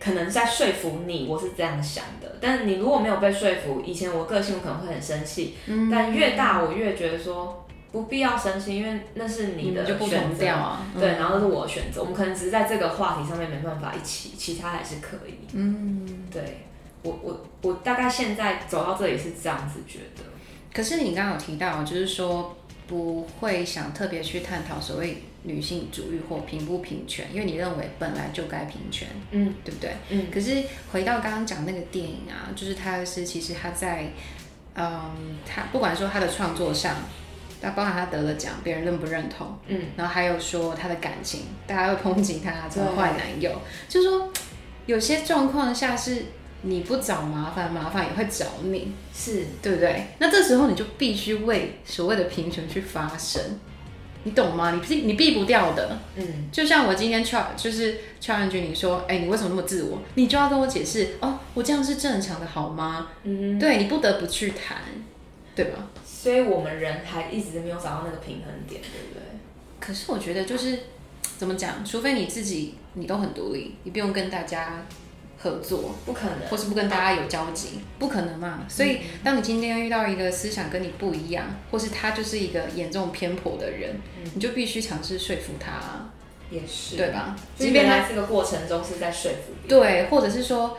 [0.00, 2.36] 可能在说服你，我是这样想的。
[2.40, 7.64] 但你如果没有被说服，以前我个性我可能会很生气，嗯，但越大我越觉得说。
[7.90, 10.86] 不必要生气，因为那是你的选择啊。
[11.00, 12.02] 对，然后那是我的选择。
[12.02, 15.32] 我们可能只是在这个话题上面没办法一起，其他还是可以。
[15.54, 16.66] 嗯，对，
[17.02, 20.22] 我我我大概现在走到这里是这样子觉得。
[20.70, 22.54] 可是你刚刚有提到，就是说
[22.88, 29.92] 不会想特别去探讨所谓女性主义或平不平权，因为你认为本来就该平权，嗯，对不对？
[30.10, 30.26] 嗯。
[30.32, 34.10] 可是回到刚刚讲那个电影啊，就是他是其实他在，
[34.74, 36.96] 嗯，他不管说他的创作上。
[37.60, 39.58] 那包含他得了奖，别人认不认同？
[39.66, 43.50] 嗯，然后还有说他的感情，大家会抨击他这个坏男友，
[43.88, 44.32] 就是说
[44.86, 46.26] 有些状况下是
[46.62, 50.08] 你不找麻烦，麻烦也会找你，是对不对？
[50.18, 53.40] 那这时候你就必须为所谓的平权去发声，
[54.24, 54.72] 你懂吗？
[54.72, 60.00] 你避你避不掉的，嗯，就像我今天 challenge 就是 challenge 你说，哎，你为什么那么自我？
[60.14, 63.08] 你就要跟我解释哦，我这样是正常的，好吗？
[63.22, 64.78] 嗯，对，你不得不去谈，
[65.54, 65.88] 对吧？
[66.04, 69.22] 所以我们人还一直没有找到那个平衡点，对不对？
[69.78, 70.80] 可是我觉得就是
[71.38, 74.84] 怎么讲，除非你自己你都很独立，你不用跟大家
[75.38, 78.64] 合作，不可能，或是不跟大家有交集，不可能嘛。
[78.68, 86.10] 所以当你今天遇到一个思想跟你不一样，或是他就是一个严重偏颇的人，嗯、你就必须尝试说服他，
[86.50, 87.36] 也是对吧？
[87.56, 90.78] 即便在这个过程中是在说服别人，对，或者是说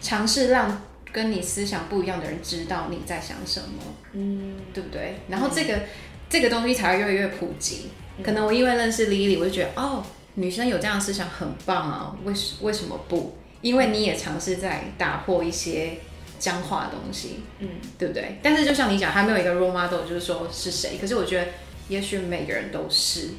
[0.00, 0.82] 尝试让。
[1.14, 3.82] 跟你思想不一样的人知道你在想什么，
[4.14, 5.16] 嗯，对不对？
[5.28, 5.82] 然后这个、嗯、
[6.30, 7.90] 这个东西才会越来越普及。
[8.16, 10.02] 嗯、可能我因为认识 Lily，我就觉得哦，
[10.36, 13.36] 女生有这样的思想很棒啊，为什为什么不？
[13.62, 15.98] 因为你也尝试在打破一些
[16.38, 18.38] 僵化的东西，嗯，对不对？
[18.42, 20.98] 但是就像你讲，还没有一个 role model，就是说是谁？
[21.00, 21.46] 可是我觉得，
[21.88, 23.30] 也许每个人都是，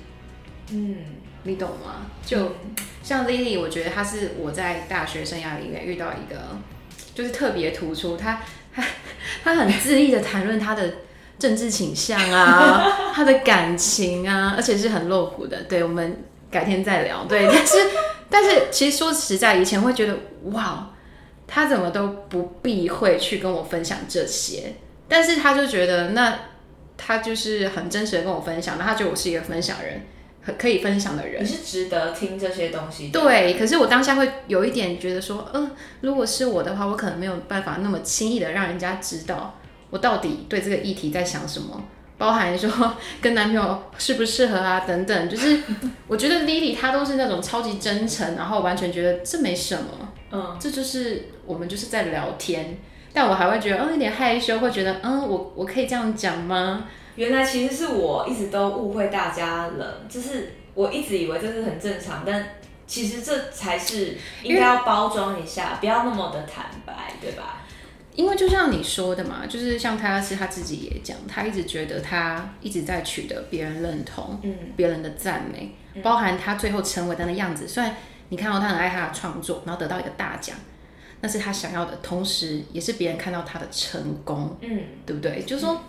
[0.72, 0.98] 嗯，
[1.44, 2.08] 你懂吗？
[2.26, 6.42] 就、嗯、像 Lily，我觉得她是我在大学生涯里面遇到一个。
[7.16, 8.42] 就是特别突出，她
[8.74, 8.84] 她
[9.44, 10.96] 她很恣意的谈论她的
[11.38, 12.84] 政治倾向啊，
[13.14, 15.62] 他的感情啊，而且是很露骨的。
[15.66, 17.26] 对，我们改天再聊。
[17.26, 17.78] 对，但是
[18.30, 20.16] 但是其实说实在，以前会觉得
[20.52, 20.92] 哇，
[21.48, 24.76] 他怎么都不避讳去跟我分享这些，
[25.10, 26.40] 但是他就觉得那
[26.96, 30.04] 他就是很真实的跟我分享，那他觉得我是一个分享人。
[30.58, 33.18] 可以分享的人，你是值得听这些东西的。
[33.18, 39.58] 对，可是我当下会有一点觉得说，嗯、呃，如果是我的话，我可能没有办法那么轻易的让人家知道
[39.90, 41.86] 我到底对这个议题在想什么，
[42.18, 42.70] 包含说
[43.22, 45.30] 跟男朋友适不适合啊等等。
[45.30, 45.60] 就是
[46.08, 52.78] 我觉得 Lily 她都是那种超级真诚，然后完全觉得这没什么，嗯，这就是我们就是在聊天，
[53.14, 56.86] 但我还会觉得，嗯，有点害羞，会觉得，嗯，我我可以这样讲吗？
[57.16, 62.44] 原来其实是我一直都误会大家了，就是我一直以为这是很正常，但
[62.88, 67.63] 其实这才是应该要包装一下，不要那么的坦白，对吧？
[68.16, 77.68] 因为就像你说的嘛，就是像他是他自己也讲，他一直觉得他一直在取得别人认同，嗯，别人的赞美，包含他最后成为的那样子。
[77.68, 77.96] 虽然
[78.30, 80.56] 你看到他很爱他的创作，然后得到一个大奖，
[81.22, 85.42] 那是他想要的，同时也是别人看到他的成功，嗯，对不对？
[85.42, 85.82] 就是说，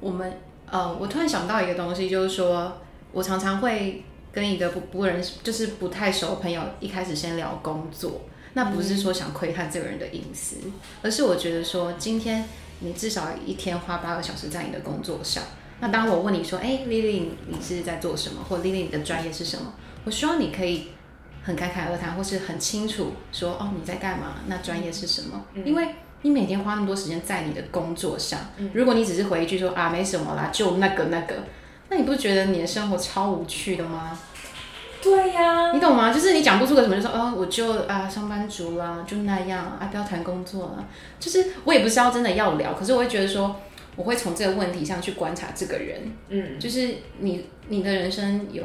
[0.00, 0.32] 我们
[0.70, 2.80] 呃，我突然想到一个东西，就是说
[3.12, 4.02] 我常常会
[4.32, 8.22] 跟一个不不认识，就是不太熟的朋友，一开始先聊工作。
[8.54, 10.56] 那不是说想窥探这个人的隐私，
[11.02, 12.48] 而是我觉得说，今天
[12.80, 15.42] 你至少一天花八个小时在你的工作上。
[15.80, 18.42] 那当我问你说，哎，Lily，你是在做什么？
[18.48, 19.74] 或 Lily，你的专业是什么？
[20.04, 20.88] 我希望你可以
[21.42, 24.36] 很侃侃而谈，或是很清楚说，哦，你在干嘛？
[24.46, 25.44] 那专业是什么？
[25.64, 25.88] 因为
[26.22, 28.38] 你每天花那么多时间在你的工作上，
[28.72, 31.44] 如果你只是回一句说啊，没什么啦，就那个那个，
[31.90, 34.18] 那你不觉得你的生活超无趣的吗？
[35.04, 36.10] 对呀、啊，你懂吗？
[36.10, 40.88] 就是你讲不出个什么，就说哦，我就啊，上班族啦，就那样啊，不要谈工作了。
[41.20, 43.54] 就是我也不是要真的要聊，可是我会觉得说，
[43.96, 46.00] 我会从这个问题上去观察这个人。
[46.30, 46.88] 嗯，就是
[47.18, 48.64] 你你的人生有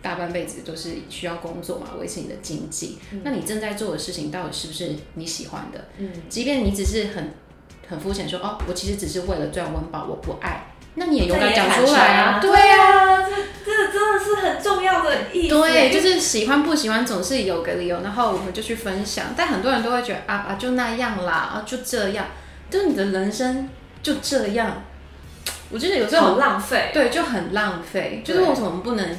[0.00, 2.98] 大半辈子都是需要工作嘛，维持你的经济。
[3.12, 5.84] 嗯、那你正在做的事情到底是不是你喜欢的？
[5.98, 7.32] 嗯，即便你只是很
[7.86, 10.72] 很肤浅说哦，我其实只是为了赚温饱，我不爱。
[10.98, 12.38] 那你也勇敢讲出来啊！
[12.40, 13.30] 对啊，这
[13.62, 15.54] 这真的是很重要的意思。
[15.54, 19.26] 对，就是喜欢不喜欢总是有个理由，然后我们就去分享。
[19.36, 22.28] 但很多人都会觉得啊啊，就那样啦，啊就这样，
[22.70, 23.68] 就是你的人生
[24.02, 24.84] 就这样。
[25.68, 28.22] 我觉得有时候很浪费，对，就很浪费。
[28.24, 29.18] 就是为什么不能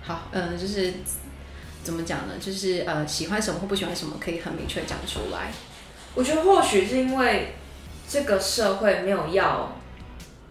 [0.00, 0.28] 好？
[0.32, 0.94] 嗯、呃，就是
[1.84, 2.32] 怎么讲呢？
[2.40, 5.52] 就是呃，喜欢什么或不喜欢什么，可以很明确讲出来。
[6.14, 7.54] 我觉得或许是因为
[8.08, 9.76] 这个社会没有要。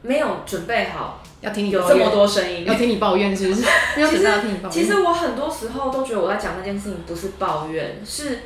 [0.04, 3.62] 没有准备好，要听你有这么多声音，要听你抱怨是不是？
[4.10, 4.28] 其实
[4.72, 8.40] 其实我很多时候都觉得我在讲那件事情不是抱怨，是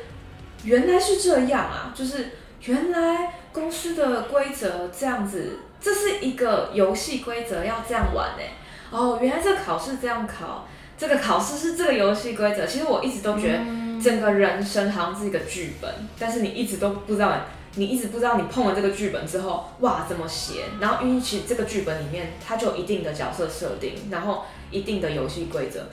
[0.64, 2.32] 原来是这样啊，就是
[2.66, 8.52] 原来公司的规则这样子，这是一个游戏规则要这样玩哎、欸，
[8.90, 12.66] 哦，原来这个考试这样考，这个考试是这个游戏规则。
[12.66, 13.58] 其实我一直都觉得
[14.02, 17.32] 整个人生好像是一个剧本，但是你一直都不知道。
[17.78, 20.64] 你一直不知道你碰了这个剧本之后，哇，怎么写？
[20.80, 25.86] 然后，因为其实这个剧本里面它就有一定的角色设定，然后一定的游戏规则。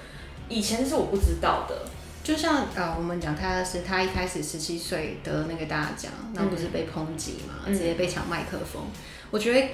[0.48, 1.86] 以前是我不知道的，
[2.24, 8.84] 就像呃，我们讲他的是他一开始十七岁得那个大奖，那不是被抨击嘛，嗯、直接被抢麦克风。
[9.30, 9.68] 我觉得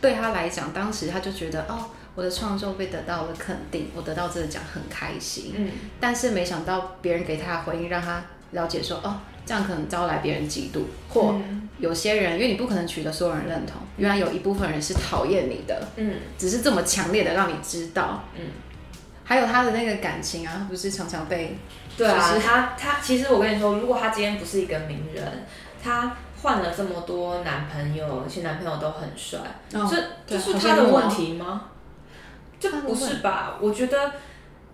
[0.00, 5.54] 对他来讲，当时他就觉得哦，我的创作被得到了肯定，我得到这个奖很开心。
[5.56, 9.16] 嗯，但是没想到别人给他的回应让他了解说哦。
[9.46, 11.36] 这样可能招来别人嫉妒，或
[11.78, 18.42] 有些人，因为你不可能取得所有人认同，原来有一部分人是讨厌你的，嗯，只是这么强烈的让你知道，嗯，
[19.22, 21.56] 还有他的那个感情啊，不是常常被，
[21.96, 25.24] 对啊，他他其实我跟你说，如果他今天不是一个名人，
[25.80, 29.38] 他换了这么多男朋友，而且男朋友都很帅，
[29.72, 31.66] 哦，这这是他的问题吗？
[32.58, 33.58] 这不是吧？
[33.60, 34.12] 我觉得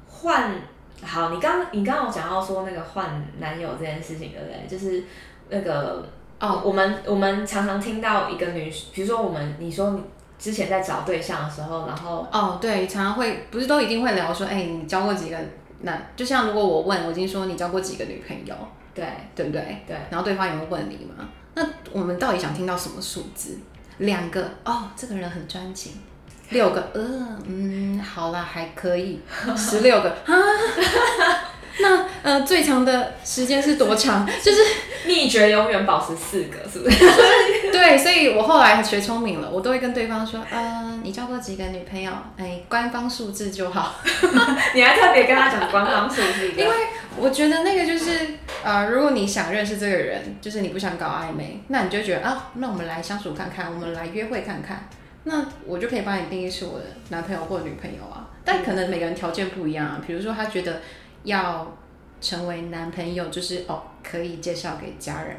[0.08, 0.54] 换。
[1.04, 4.66] 好，你刚你刚刚有讲到说那个换男友这件事情，对不对？
[4.68, 5.02] 就是
[5.48, 6.08] 那个
[6.40, 10.02] 哦，我们我们常常听到一个女，比如说我们你说你
[10.38, 15.36] 之前在找对象的时候，然后哦，对，常常会不是都一定会聊说，哎，你交过几个
[15.80, 16.10] 男？
[16.16, 18.54] 就像如果我问，我已经说你交过几个女朋友，
[18.94, 19.78] 对对不对？
[19.86, 21.28] 对，然后对方也会问你嘛？
[21.54, 21.62] 那
[21.92, 23.58] 我们到底想听到什么数字？
[23.98, 25.92] 两个哦，这个人很专情。
[26.52, 27.02] 六个，呃，
[27.46, 29.20] 嗯，好啦，还可以，
[29.56, 30.32] 十六个啊。
[31.80, 34.26] 那呃，最长的时间是多长？
[34.26, 34.60] 就是
[35.06, 36.98] 秘诀永远保持四个，是不是？
[37.72, 42.12] 对，所以我后来学聪明了，我都会跟对方说，呃，你交过几个女朋友？
[42.36, 43.94] 哎，官方数字就好。
[44.74, 46.52] 你还特别跟他讲官方数字？
[46.54, 46.74] 因为
[47.16, 54.88] 我觉得那个就是，呃，如果你想认识这个人，就是你不想搞暧昧，那你就觉得啊，那我们来相处看看，我们来约会看看。
[55.24, 60.02] 那我就可以帮你定义是我的男朋友或女朋友啊，但可能每个人条件不一样啊。
[60.04, 60.80] 比如说他觉得
[61.22, 61.76] 要
[62.20, 65.36] 成为男朋友，就是哦可以介绍给家人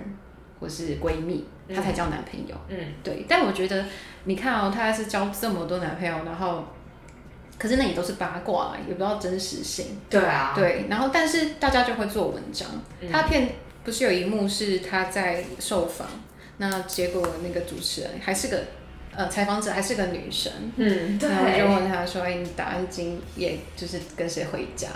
[0.60, 2.56] 或是闺蜜，他才叫男朋友。
[2.70, 3.26] 嗯，对。
[3.28, 3.84] 但我觉得
[4.24, 6.64] 你看哦，他还是交这么多男朋友，然后
[7.60, 10.00] 可是那也都是八卦，也不知道真实性。
[10.10, 10.54] 对啊。
[10.56, 12.70] 对，然后但是大家就会做文章。
[13.12, 13.50] 他片
[13.84, 16.08] 不是有一幕是他在受访，
[16.56, 18.64] 那结果那个主持人还是个。
[19.16, 24.88] 呃，采访者还是个女生，嗯，对，然后我就问她说：“哎，你打算今夜就是跟谁回家？”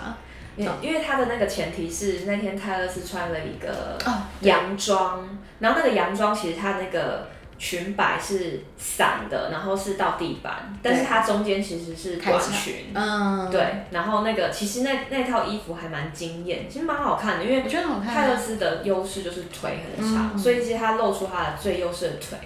[0.58, 3.96] 因为因为他的那个前提是那天泰勒斯穿了一个
[4.40, 7.28] 洋装，然后那个洋装其实他那个
[7.60, 13.84] 裙摆是散的，然后是到地板，但是它中间其实是短裙，嗯，对。
[13.92, 22.36] 然后那个其实那那套衣服还蛮惊艳，其实蛮好看的，因为我觉得泰勒斯的优势就是腿很长，嗯、所以其实他露出他的最优势的腿。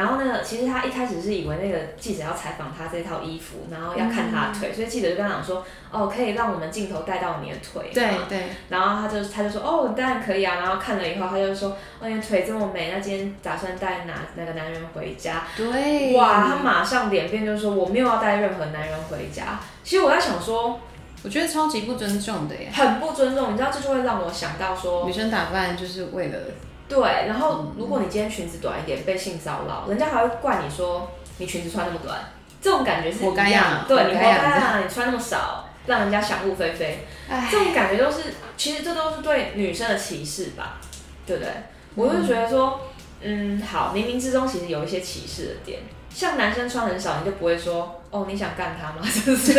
[0.00, 7.90] 然后呢，其实他一开始是以为那个记者要采访他这套衣服，然后要看他的腿，嗯、所以记者就跟他讲说，哦，可以让我们镜头带到你的腿。
[7.92, 8.44] 对对。
[8.70, 10.54] 然后他就他就说，哦，当然可以啊。
[10.54, 15.42] 然后看了以后，他就说，哦，你的腿这么美，那今天打算带哪哪个男人回家？
[15.54, 16.16] 对。
[16.16, 19.60] 哇，他马上脸变，就是说我没有要带任何男人回家。
[19.84, 20.80] 其实我在想说，
[21.22, 22.70] 我觉得超级不尊重的耶。
[22.72, 26.38] 很不尊重，你知道这就会让我想到说，女生打扮就是为了。
[26.90, 32.18] 对，然后如果你今天裙子短一点被性骚扰，人家还会怪你说你裙子穿那么短，
[32.60, 37.06] 这种感觉是一样对，你活该啊，你穿那么少，让人家想入非非。
[37.48, 40.80] 这种感觉都是，其实这都是对女生的歧视吧，
[41.24, 41.52] 对不对？
[41.94, 42.80] 我就觉得说，
[43.22, 45.80] 嗯，嗯，好，冥冥之中其实有一些歧视的点。
[46.12, 49.00] 像男生穿很少，你就不会说哦，你想干他吗？
[49.08, 49.54] 是不是？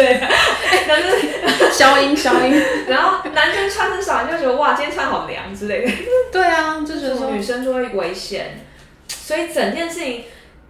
[0.88, 5.92] 但是消 音消音， 然后男生穿很少，你就觉得哇，今天穿好凉之类的。
[6.32, 8.66] 对啊，就觉得说女生就会危险，
[9.08, 10.26] 所以整件事情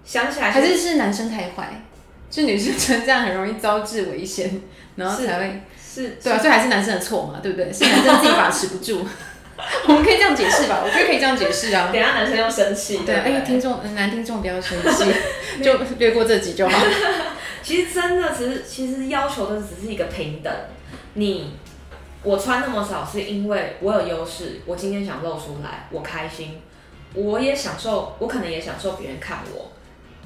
[0.05, 1.83] 想起来还是是男生太坏，
[2.29, 4.61] 就女生穿这样很容易招致危险，
[4.95, 7.73] 然后才会是，是对啊，所以还是男生的错嘛，对不对？
[7.73, 9.07] 是男生自己把持不住。
[9.87, 11.89] 我们可以这样解释吧，我觉得可以这样解释啊。
[11.93, 12.99] 等下男生又生气。
[13.05, 15.13] 对，哎，听众男听众不要生气，
[15.63, 16.79] 就略过这集就好。
[17.63, 20.53] 其实真的只是，其实要求的只是一个平等。
[21.13, 21.53] 你
[22.23, 26.61] 我穿那么少，是因为我有优势，我今天想露出来，我开心，
[27.13, 29.71] 我也享受，我可能也享受别人看我，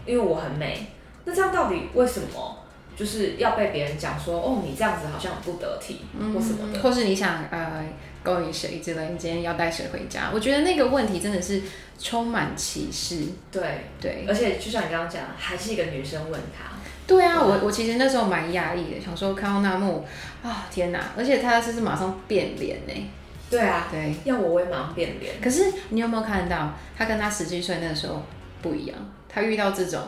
[0.05, 0.87] 因为我很美。
[1.25, 2.59] 那这样到底为什么？
[2.95, 6.01] 就是要被别人讲说，哦，你这样子好像很不得体，
[6.33, 7.83] 或什么的，或是你想呃。
[8.25, 9.09] 勾引谁之类？
[9.11, 10.31] 你今天要带谁回家？
[10.33, 11.61] 我觉得那个问题真的是
[11.99, 13.17] 充满歧视。
[13.51, 13.61] 对
[14.01, 16.74] 对，对而且就像你刚刚讲，还是一个女生问他。
[17.07, 20.03] 对啊，我我其实那时候蛮压抑的，想说看到那幕
[20.43, 21.11] 啊，天哪！
[21.15, 23.11] 而且他是是马上变脸呢。
[23.47, 25.35] 对啊，对，要我我也马上变脸。
[25.39, 28.23] 可是你有没有看到，他跟他十几岁那个时候
[28.61, 28.97] 不一样？
[29.29, 30.01] 他遇到这种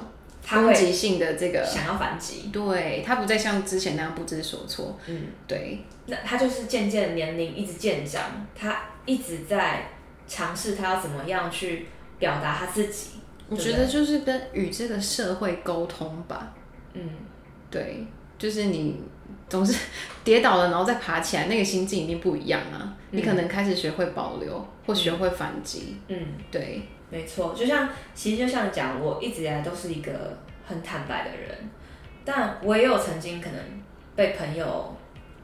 [0.49, 4.97] 攻击性的这个想要反击，对他不再像之前那样不知所措。
[5.05, 5.83] 嗯，对。
[6.07, 8.23] 那他就是渐渐年龄一直渐长，
[8.55, 9.89] 他一直在
[10.27, 11.85] 尝试他要怎么样去
[12.17, 13.11] 表达他自己。
[13.49, 16.53] 我觉得就是跟与这个社会沟通吧。
[16.97, 17.09] 嗯，
[17.69, 18.05] 对，
[18.37, 18.99] 就是你
[19.47, 19.77] 总是
[20.23, 22.97] 跌倒了，然后再爬起来，那个心境一定不一样啊。
[23.11, 25.97] 嗯，你可能开始学会保留，或学会反击。
[26.07, 26.17] 嗯，
[26.51, 27.53] 对，没错。
[27.55, 31.69] 就像其实就像讲，我一直以来都是一个很坦白的人，
[32.25, 33.59] 但我也有曾经可能
[34.15, 34.93] 被朋友。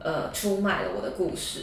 [0.06, 1.60] 呃，出卖了我的故事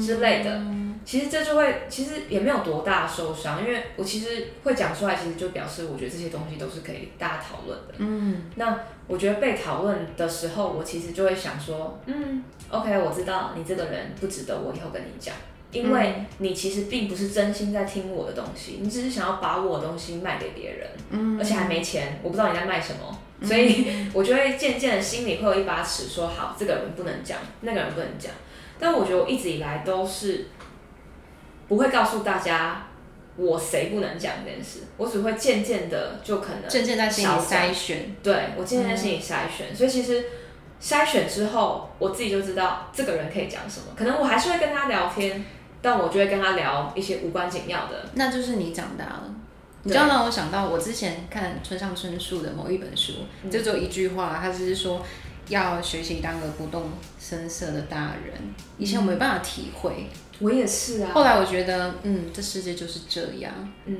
[0.00, 7.94] 之类的，嗯、其实这就会，其实也没有多大受伤，因为我其实会讲出来，其实就表示我觉得这些东西都是可以大家讨论的。
[7.98, 15.34] 嗯，那我觉得被讨论的时候，我其实就会想说，嗯，OK，我知道你这个人不值得我以后跟你讲，
[15.70, 23.18] 因为你其实并不是真心在听我的东西，你只是想要把我的东西卖给别人，嗯，而且还没钱，我不知道你在卖什么。
[23.44, 28.30] 所以，我就会渐渐的心里会有一把尺，说好，这个人不能讲，那个人不能讲。
[28.78, 30.46] 但我觉得我一直以来都是
[31.68, 32.86] 不会告诉大家
[33.36, 38.14] 我谁不能讲这件事，我只会渐渐的就可能渐渐在心里筛选。
[38.22, 40.24] 对，我渐渐在心里筛选，所以其实
[40.82, 43.86] 筛选之后，我自己就知道这个人可以讲什么。
[43.96, 45.44] 可能我还是会跟他聊天，
[45.80, 48.04] 但我就会跟他聊一些无关紧要的。
[48.14, 49.34] 那就是你长大了。
[49.84, 55.04] 你知道让我想到，我之前看村上春树的某一本书，嗯、就只有一句话，他只是说
[55.48, 58.34] 要学习当个不动声色的大人。
[58.78, 60.06] 以前我没办法体会，
[60.42, 61.10] 我也是啊。
[61.14, 63.52] 后来我觉得，嗯，这世界就是这样。
[63.86, 63.96] 嗯，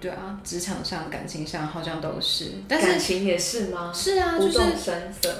[0.00, 3.90] 对啊，职场上、感情上好像都是，但是感情也是吗？
[3.94, 5.34] 是啊，就是不动声色。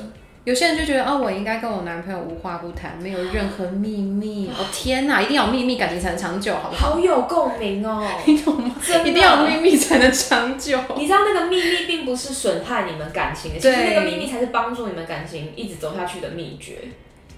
[0.44, 4.48] 有些人就觉得，哦，我应该跟我男朋友无话不谈，没有任何秘密。
[4.48, 6.90] 哦天哪，一定要有秘密，感情才能长久，好不好？
[6.92, 8.74] 好有共鸣哦，你懂吗？
[9.04, 10.78] 一定要有秘密才能长久。
[10.96, 16.78] 你知道那个秘密并不是损害你们感情的，其实那个秘密才是帮助你们感情一直走下去的秘诀。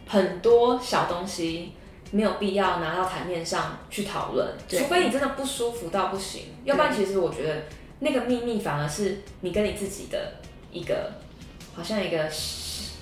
[0.06, 1.72] 很多小东西
[2.12, 7.64] 没有必要拿到台面上去讨论，除非你真的不舒服到不行，要不然其实我觉得
[7.98, 10.34] 那个秘密反而是你跟你自己的
[10.70, 11.14] 一个，
[11.74, 12.30] 好像一个。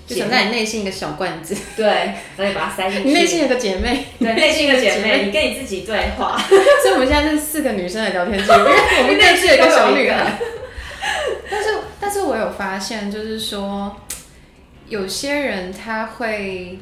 [0.06, 3.08] 就藏在你内心一个小罐子，对，然后你把它塞进去。
[3.08, 6.36] 你内心有个姐妹，对，内心有个姐妹， 你跟你自己对话。
[6.82, 10.36] 所以我们现在是四个女生的聊天记录，因为我们内心有一个小女孩。
[11.48, 13.94] 但是，但是我有发现，就是说，
[14.88, 16.80] 有些人他会，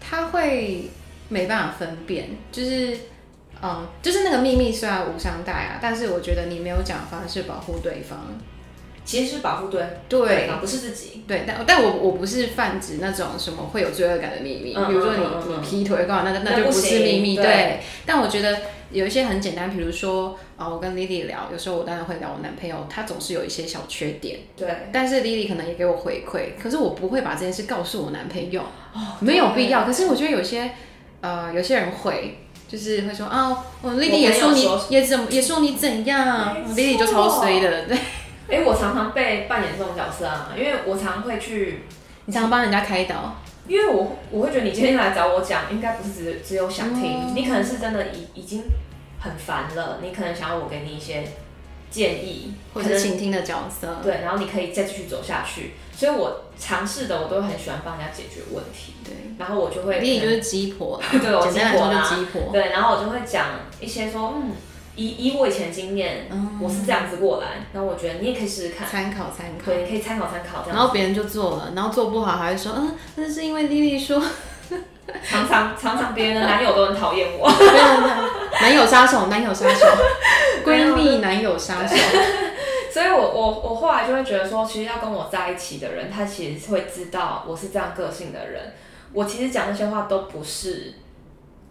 [0.00, 0.88] 他会
[1.34, 2.96] 没办法分辨，就是
[3.60, 8.18] 嗯，就是那个秘密虽然无伤大雅，但是我觉得你没有讲的方式保护对方。
[9.06, 11.24] 其实是保护对对，对，不是自己。
[11.28, 17.36] 对，但但我我不是泛指那种什么会有罪恶感的秘密，嗯、比如说你、嗯嗯、你劈腿干嘛，那那就不是秘密。
[17.36, 18.58] 对，对，但我觉得
[18.90, 24.38] 有一些很简单，比如说啊，我跟 Lily 聊，有时候我当然会聊我男朋友，他总是有一些小缺点。
[24.56, 28.62] 对，但是 Lily 可能也给我回馈，可是我不会把这件事告诉我男朋友，
[28.94, 29.84] 哦、没有必要。
[29.84, 30.70] 可是我觉得有些
[31.24, 37.96] 呃，有些人会，就是会说啊，我 Lily 也说你也怎么也说你怎样，Lily 就超衰的，对。
[37.96, 41.84] 哎、欸，我常常被扮演这种角色啊，因为我常会去，
[42.26, 48.64] 你常常帮人家开导，因为我我会觉得你今天来找我讲，应该不是只只有想听，嗯、你可能是真的已已经
[49.18, 51.24] 很烦了，你可能想要我给你一些
[51.94, 63.46] 建议，或者是倾听的角色，对，然后你可以再继续走下去，所以我尝试的我都会很喜欢帮人家解决问题，对，然后我就会，你就是鸡婆， 对，我鸡婆啦，鸡婆，对，然后我就会讲
[63.80, 64.52] 一些说，嗯。
[64.96, 70.64] 以以我以前经验，嗯，我是这样子过来，然后我觉得你也可以试试看，参考参考，对，你可以参考参考。
[70.68, 74.22] 然后别人就做了，然后做不好还会说，嗯，那是因为 Lily 说，
[75.22, 77.50] 常常常常别人的男友都很讨厌我，
[78.60, 79.86] 男友杀手，男友杀手，
[80.64, 81.96] 闺蜜男友杀手。
[82.92, 88.72] 所以我我我后来就会觉得说，其实要跟我在一起的人，他其实会知道我是这样个性的人。
[89.12, 90.94] 我其实讲那些话都不是，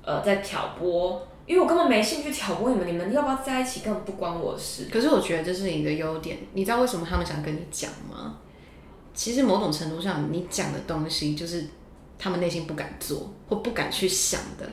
[0.04, 1.26] 呃，在挑拨。
[1.46, 4.88] 因为我根本没兴趣挑拨你们，你们要不要在一起根本不关我的事。
[4.92, 8.36] 可是我觉得这是你的优点，你知道为什么他们想跟你讲吗？
[9.14, 11.66] 其实某种程度上，你讲的东西就是
[12.24, 14.66] 他们内心不敢做或不敢去想的。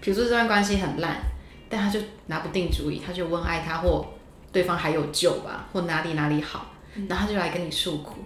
[0.00, 1.18] 比如说这段关系很烂，
[1.68, 4.04] 但他就拿不定主意，他就问爱他或
[4.50, 6.66] 对方还有救吧，或哪里哪里好，
[7.08, 8.16] 然后他就来跟你诉苦。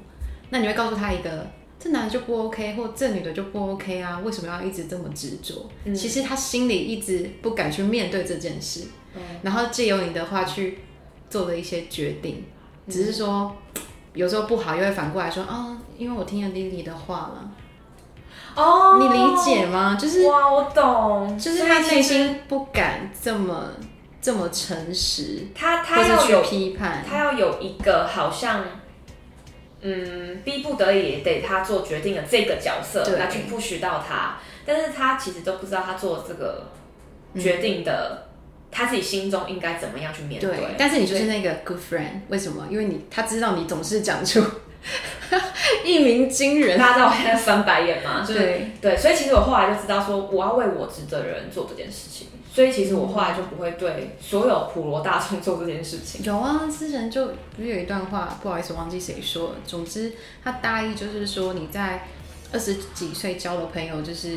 [0.48, 1.46] 那你会告诉他一个？
[1.76, 4.18] 这男的就不 OK，或这女的就不 OK 啊？
[4.20, 5.68] 为什么要一直这么执着？
[5.84, 10.78] 嗯、其实他心里一直不敢去面对这件事，嗯、然后借由你的话去
[11.28, 12.44] 做了一些决定，
[12.86, 13.54] 嗯、只是说
[14.14, 17.52] 有时候不好，又会反过来说啊、哦，因为我听了 Lily 的话了。
[18.54, 19.96] 哦，你理解吗？
[20.00, 23.70] 就是哇，我懂，就是他内心不敢这么
[24.20, 28.64] 这么诚实，他他要有批判，他要有一个好像。
[29.86, 36.68] 嗯，逼不得已得他做决定的这个角色来去 push 到他，但是他其实都不知道他做这个
[37.38, 38.32] 决定的，嗯、
[38.70, 40.56] 他自己心中应该怎么样去面对。
[40.56, 42.66] 对，但是你就是那个 good friend，为什么？
[42.70, 44.42] 因为你他知道你总是讲出
[45.84, 48.24] 一鸣惊人，大家知道我现在翻白眼吗？
[48.26, 52.28] 就是、对对，所以其实我后来就知道说，我要为我值得的人做这件事情。
[52.52, 56.24] 所以其实我后来就不会对所有普罗大众做这件事情。
[56.24, 57.26] 有啊，之前就
[57.56, 59.56] 不是有一段话，不好意思，忘记谁说了。
[59.66, 60.12] 总之，
[60.44, 62.06] 他大意就是说，你在
[62.52, 64.36] 二十几岁交的朋友，就是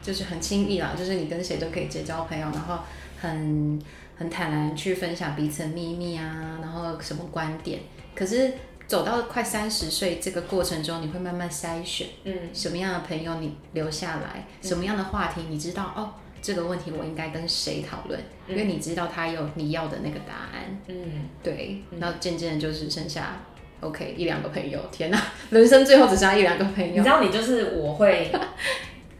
[0.00, 2.78] 就是很轻易啦，就是你跟谁都可以结交朋友，然后
[3.20, 3.82] 很
[4.16, 7.80] 很坦然去分享彼此的秘密啊，然后什么观点。
[8.14, 8.52] 可是
[8.92, 16.12] 走到快三十岁这个过程中，你会慢慢筛选，嗯，什么样的朋友你留下来，什么样的话题你知道哦。
[16.42, 18.20] 这个问题我应该跟谁讨论？
[18.46, 20.78] 因为你知道他有你要的那个答案。
[20.88, 21.82] 嗯，对。
[21.98, 23.40] 然后渐渐的就只剩下
[23.80, 24.78] OK 一两个朋友。
[24.92, 25.18] 天哪，
[25.48, 26.96] 人生最后只剩下一两个朋友。
[26.96, 28.30] 你知道，你就是我会。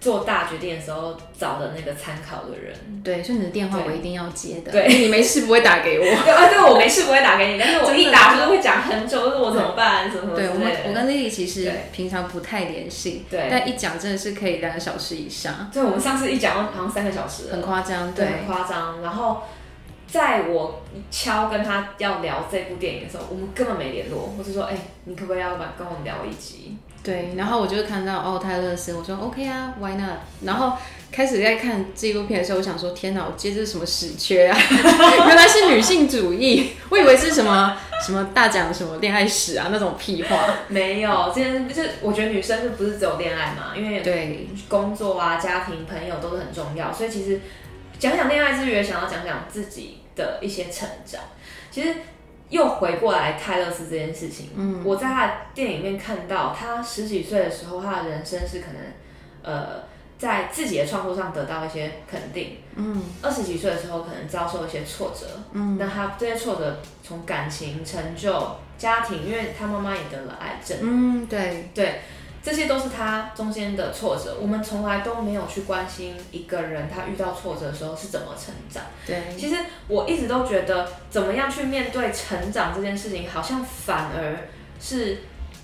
[0.03, 2.75] 做大决定的时候找的那个参考的人，
[3.05, 4.73] 对，所以你的电话我一定要接的。
[4.73, 6.05] 对，你没事不会打给我。
[6.05, 10.35] 对啊，对，我没事不会打给你，但是我一打就是会讲很久，就是我怎么办，什么。
[10.35, 15.71] 对，我们我跟 Lily 其实平常不太联系，对，但一讲真的是可以两个小时以上。
[15.73, 19.01] 对，我们上次一讲好像三个小时，很夸张，对，很夸张。
[19.03, 19.43] 然后
[20.09, 20.83] 在我
[21.13, 26.77] 敲跟他要聊这部电影的时候，我们根本没联络，我是说，哎，你可不可以要跟我们聊一集？
[27.03, 30.19] 对，然后我就看到哦，泰勒斯，我说 OK 啊，Why not？
[30.45, 30.79] 然后
[31.11, 34.57] 开始在看纪录片的时候，我想说天哪，我接这是什么屎缺啊？
[35.27, 37.77] 原来是女性主义，我以为是什么
[38.07, 40.45] 什么大讲什么恋爱史啊那种屁话。
[40.69, 47.41] 没有，今天就是我觉得女生就不是只有恋爱嘛，因为对工作啊、家庭、朋友都是很重要，所以其实
[47.99, 51.21] 讲讲恋爱之余，也想要讲讲自己的一些成长。
[51.73, 51.97] 其实。
[52.53, 58.83] 又回过来泰勒斯这件事情，嗯，我在他的电影里面看到，他十几岁的时候，他的人生是可能，
[59.43, 59.85] 呃，
[60.19, 71.71] 在自己的创作上得到一些肯定，嗯，二十几岁的时候可能遭受一些挫折，嗯，那他这些挫折从感情、成就、家庭，因为他妈妈也得了癌症，嗯，对。
[71.75, 72.01] 对。
[72.43, 78.83] 这些都是他中间的挫折，我们从来都没有去关心一个人他遇到挫折的时候是怎么成长。
[79.07, 84.37] 对，其实我一直都觉得，怎么样去面对成长这件事情，好像反而
[84.81, 85.19] 是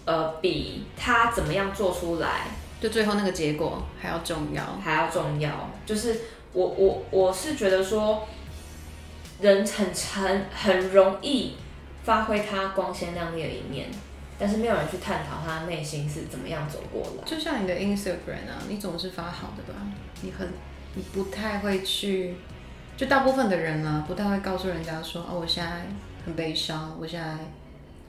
[0.04, 2.46] 呃比他怎么样做出来，
[2.80, 5.50] 就最后那个结果还要重要，还要重要。
[5.84, 6.20] 就是
[6.52, 8.28] 我我我是觉得说，
[9.40, 11.56] 人很很很容易
[12.04, 13.88] 发挥他光鲜亮丽的一面，
[14.38, 17.24] 但是没有人去探讨他内心是怎么样走过来。
[17.24, 19.80] 就像你的 Instagram 啊，你总是发好的吧？
[20.22, 20.48] 你很
[20.94, 22.36] 你不太会去，
[22.96, 25.70] 就大部分的人、啊，不太会告诉人家说，哦，我现在
[26.24, 27.26] 很悲伤，我现在。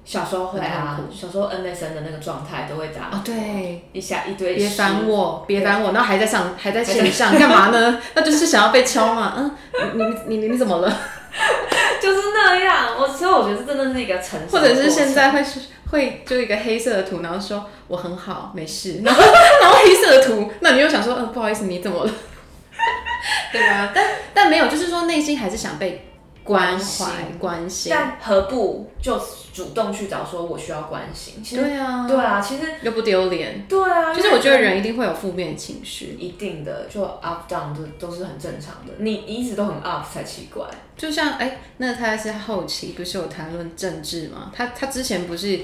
[0.05, 4.55] 小时候会啊，小时候 NSN 的那个状态都会打哦，对，一下一堆。
[4.55, 8.01] 别烦我，别烦我，然后还在上，还在线上，干嘛呢？
[8.15, 9.35] 那就是想要被敲嘛。
[9.37, 9.51] 嗯，
[9.93, 10.89] 你你你你怎么了？
[12.01, 14.57] 就是那样，我所以我觉得真的是一个成熟。
[14.57, 15.59] 或者是现在会是
[15.91, 19.01] 会就一个黑色的图，然后说我很好，没事。
[19.05, 19.21] 然后
[19.61, 22.11] 然后黑色的图，那你又想说，嗯，不好意思，你怎么了？
[23.51, 23.91] 对吧？
[23.93, 26.08] 但但没有，就是说内心还是想被。
[26.49, 27.05] 关心
[27.37, 29.21] 关心，但何不就
[29.53, 31.43] 主动去找说我需要关心？
[31.43, 33.63] 其实对啊，对啊，其实又不丢脸。
[33.69, 38.93] 对啊，就是我觉得人一定会有负面情绪，一定的，就 up down 都都是很正常的。
[38.97, 40.65] 你一直都很 up 才奇怪。
[40.97, 44.51] 就像哎、欸，那他是后期不是有谈论政治吗？
[44.55, 45.59] 他他之前不是。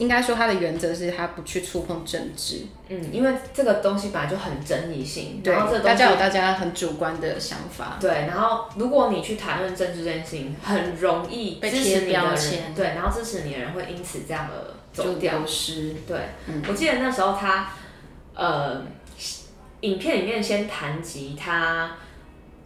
[0.00, 2.62] 应该说，他的原则是他不去触碰政治。
[2.88, 7.98] 嗯，因为这个东西本来就很争议性，对，然后这大家有大家很主观的想法。
[8.00, 12.74] 对，然后如果你去谈论政治这件事情，很容易被贴标签。
[12.74, 14.56] 对，然后支持你的人会因此这样而
[14.90, 15.94] 走掉失。
[16.08, 17.70] 对，嗯，我记得那时候他，
[18.34, 18.82] 呃，
[19.82, 21.92] 影片里面先谈及他，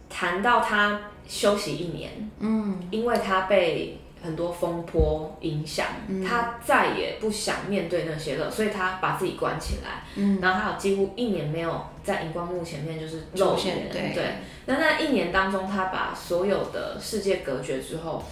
[0.09, 3.99] 谈到他休息一年，嗯，因为他被。
[4.25, 5.85] 很多风波影响，
[6.27, 10.03] 他再也不想面对那些了，所以他把自己关起来。
[10.15, 13.89] 嗯，然后他有几乎一年没有在荧光幕前面就是露脸。
[13.89, 14.23] 对，对，
[14.65, 18.23] 那那一年当中，他把所有的世界隔绝之后，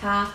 [0.00, 0.28] 他。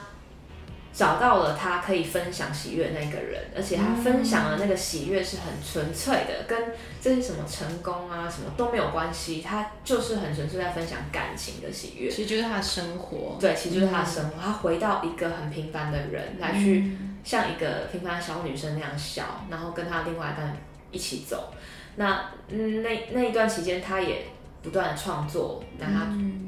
[0.98, 12.10] 找到了他可以分享喜悦的那个人，而且他分享的那个喜悦是很纯粹的，跟这些什么成功啊什么都没有关系，他就是很纯粹在分享感情的喜悦。
[12.10, 14.38] 其实就是他的生活，对，其实就是他的生活。
[14.38, 20.58] 嗯、他回到一个很平凡的人，来去像一个平凡的小女生那样笑，然后跟他另外一半
[20.90, 21.54] 一起走。
[21.98, 24.26] 那嗯，那那一段期间，他也
[24.64, 26.08] 不断的创作，那他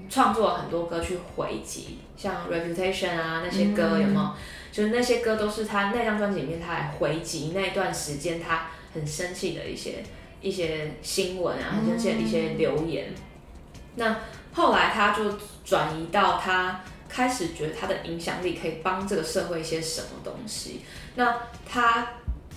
[0.10, 2.00] 创作了很多歌去回击。
[2.18, 4.20] 像 Reputation 啊那些歌有没有？
[4.20, 4.34] 嗯、
[4.72, 10.04] 就是那些歌都是他那张专辑里面，他来回击那段时间他很生气的一些
[10.42, 13.10] 一些新闻啊，很生气的一些留言。
[13.10, 13.16] 嗯、
[13.96, 14.18] 那
[14.54, 20.82] 后来他就转移到他开始觉得他的影响力可以帮这个社会一些什么东西。
[21.16, 22.08] 那他。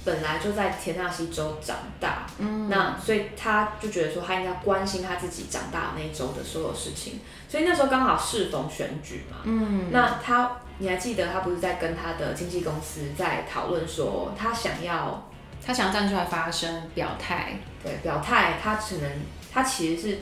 [0.04, 15.30] 本来就在田纳西州长大，嗯，那所以他就觉得说他应该关心他自己长大的那一州的所有事情，所以那时候刚好适逢选举嘛，嗯，那他你还记得他不是在跟他的经纪公司在讨论说他想要
[15.64, 19.08] 他想要站出来发声表态，对，表态他只能
[19.52, 20.18] 他其实是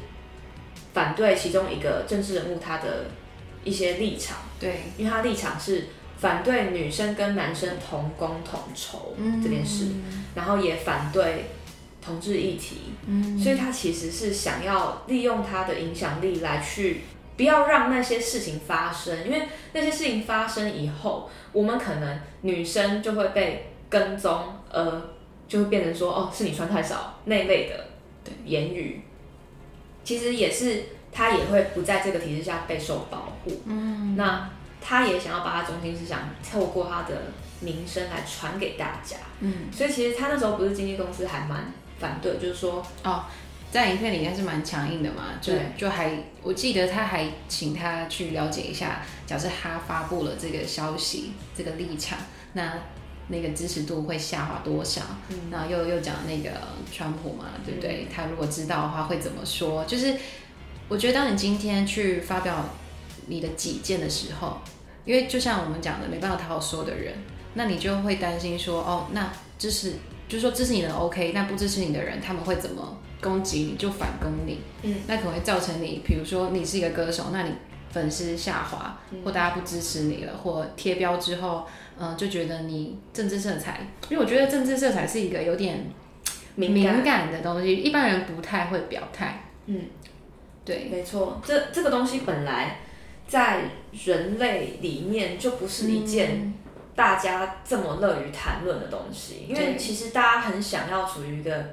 [0.93, 3.07] 反对其中一个政治人物他的
[3.65, 5.87] 一些立场，对，因为他立场是。
[6.21, 11.47] 反对女生跟男生同工同酬这件事，嗯、然后也反对
[12.05, 17.01] 同志议题，嗯、所以他其实是想要利用他的影响力来去
[17.39, 25.03] 不要让那些事情发生，因为那些事情发生以后，我们可能女生就会被跟踪，呃，
[25.49, 27.87] 就会变成说哦，是你穿太少那一类的
[28.45, 29.01] 言语，
[30.05, 34.51] 其实也是他也会不在这个体制下备受保护，嗯，那。
[34.81, 43.25] 他也想要把他中心思想透过他的名声来传给大家，嗯，所以其实他那时候不是经纪公司还蛮反对，就是说哦，
[43.71, 52.19] 在影片里面是蛮强硬的嘛，就对就还我记得他还请他去了解一下，假设他发布了这个消息，这个立场，
[52.55, 52.73] 那
[53.29, 55.03] 那个支持度会下滑多少？
[55.29, 56.51] 嗯，然后又又讲那个
[56.91, 58.07] 川普嘛，对不对？
[58.09, 59.85] 嗯，他如果知道的话会怎么说？
[59.85, 60.17] 就是
[60.89, 62.65] 我觉得当你今天去发表。
[63.31, 64.59] 你的己见的时候，
[65.07, 67.15] 因为就像我们讲的，没办法讨好所有的人，
[67.55, 69.95] 那你就会担心说，哦，那支持
[70.29, 77.53] 就是说支持你的 OK，那不支持你的人，他们会怎么攻击你，就反攻你，嗯，那可能会造成你，比如说你是一个歌手，那你
[77.91, 81.67] 粉丝下滑，或大家不支持你了，或贴标之后，
[81.99, 85.91] 嗯，就觉得你政治色彩，因为我觉得政治色彩是一个有点
[86.57, 89.87] 敏感的东西，一般人不太会表态，嗯，
[90.65, 92.81] 对，没错，这这个东西本来。
[93.31, 93.63] 在
[93.93, 96.53] 人类里面，就不是一件
[96.97, 101.65] 大家这么乐于谈论的东西，嗯、因为其实大家很想要处于一个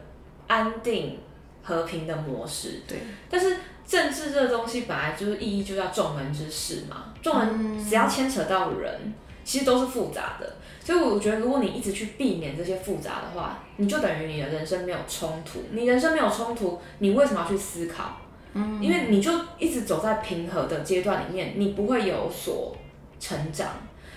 [0.45, 1.17] 安定
[1.63, 2.83] 和平的模式。
[2.87, 2.99] 对。
[3.27, 10.57] 但是政治这个东西本来就是意义就叫众人之事嘛，众人只要牵扯到人，其实都是复杂的。
[10.83, 15.63] 所以我觉得，如果你一直去避免这些复杂的话，你就等于你的人生没有冲突。
[15.71, 18.21] 你人生没有冲突，你为什么要去思考？
[18.53, 22.75] 嗯，因为你就一直走在平和的阶段里面，你不会有所
[23.19, 23.69] 成长。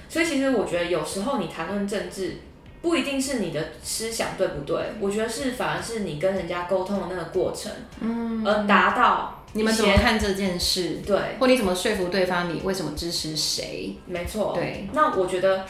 [0.09, 2.39] 所以其实我觉得有时候你谈论政治，
[2.83, 4.77] 不一定是你的思想对不对？
[4.99, 7.71] 我觉得是反而是你跟人家沟通的那个过程，
[8.01, 13.97] 嗯，而达到你们怎么看这件事，对，或你怎么说服对方，你为什么支持谁？
[14.07, 14.89] 没错，对。
[14.93, 15.65] 那我觉得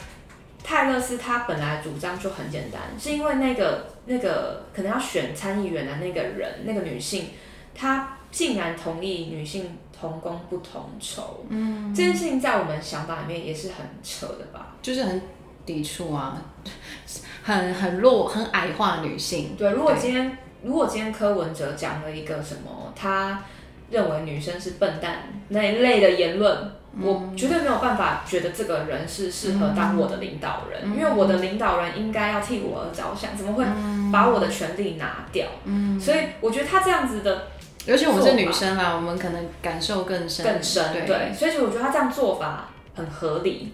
[0.63, 7.27] 泰勒斯他本来主张就很简单，是因为那个那个可能要选参议员的那个人，那个女性，
[7.75, 9.79] 她竟然同意女性。
[10.01, 14.69] 同工不同酬，嗯，这件事情在我们想法里面也是很扯的吧？
[14.81, 15.21] 就是很
[15.67, 16.41] 抵触啊，
[17.45, 19.55] 很很弱、很矮化女性。
[19.59, 23.45] 对，如果今天如果今天柯文哲讲了一个什么，他
[23.91, 33.67] 认为女生是笨蛋那一类的言论，嗯，我绝对没有办法觉得这个人是适合当我的领导人，嗯，因为我的领导人应该要替我而着想，怎么会
[34.11, 35.47] 把我的权利拿掉？
[35.65, 37.49] 嗯，所以我觉得他这样子的。
[37.87, 40.45] 尤其我们是女生啦，我们可能感受更深。
[40.45, 41.33] 更深，对，对。
[41.33, 43.73] 所以我觉得他这样做法很合理，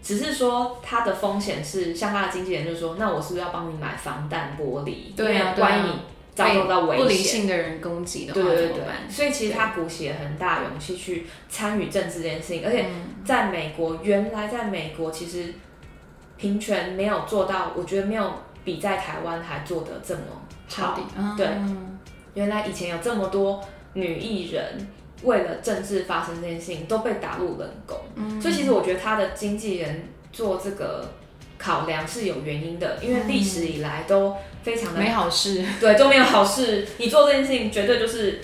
[0.00, 5.14] 只是说他的风险是，像他的经纪人就说，那我是不是要帮你买防弹玻璃？
[5.16, 5.92] 对啊，万一你
[6.34, 9.10] 遭受到危险，不理性的人攻击的话，对对对，对。
[9.10, 12.86] 所以其实他鼓起了很大勇气去参与政治这件事情，而且
[13.24, 15.52] 在美国，原来在美国其实
[16.36, 18.32] 平权没有做到，我觉得没有
[18.64, 20.20] 比在台湾还做得这么
[20.68, 20.98] 好。
[21.36, 21.46] 对。
[22.34, 23.62] 原来以前有这么多
[23.94, 24.88] 女艺人
[25.22, 31.12] 为了政治发生这件事情都被打入冷宫，嗯，所以其实我觉得他的经纪人做这个
[31.58, 36.88] 考量是有原因的，因为历史以来都非常的没好事，对，都没有好事。
[36.98, 38.40] 你做这件事情绝对就是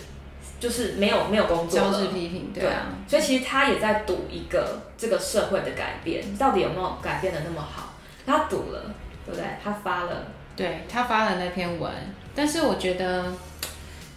[0.60, 2.94] 就是没有没有工作了，交织批评，对啊。
[3.08, 8.94] 所以其实他也在赌一个这个社会的改变到底有没有改变的那么好，他赌了，
[9.26, 9.44] 对不对？
[9.64, 11.90] 他发了，对，他发了那篇文，
[12.36, 13.24] 但是我觉得。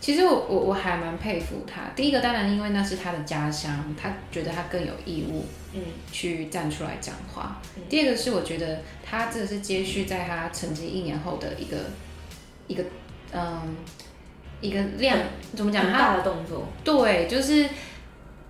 [0.02, 1.92] 其实我我我还蛮佩服他。
[1.96, 5.82] 第一个当然因为那是他的家乡，他觉得他更有义务，嗯，
[6.12, 7.62] 去站出来讲话。
[7.78, 7.84] 嗯。
[7.88, 11.78] 第二个是我觉得他这是接续在他成绩一年后的一个
[12.68, 12.84] 一个
[13.32, 13.78] 嗯
[14.60, 15.18] 一个量，
[15.56, 15.86] 怎么讲？
[15.86, 16.68] 很大的动作。
[16.84, 17.70] 对，就是。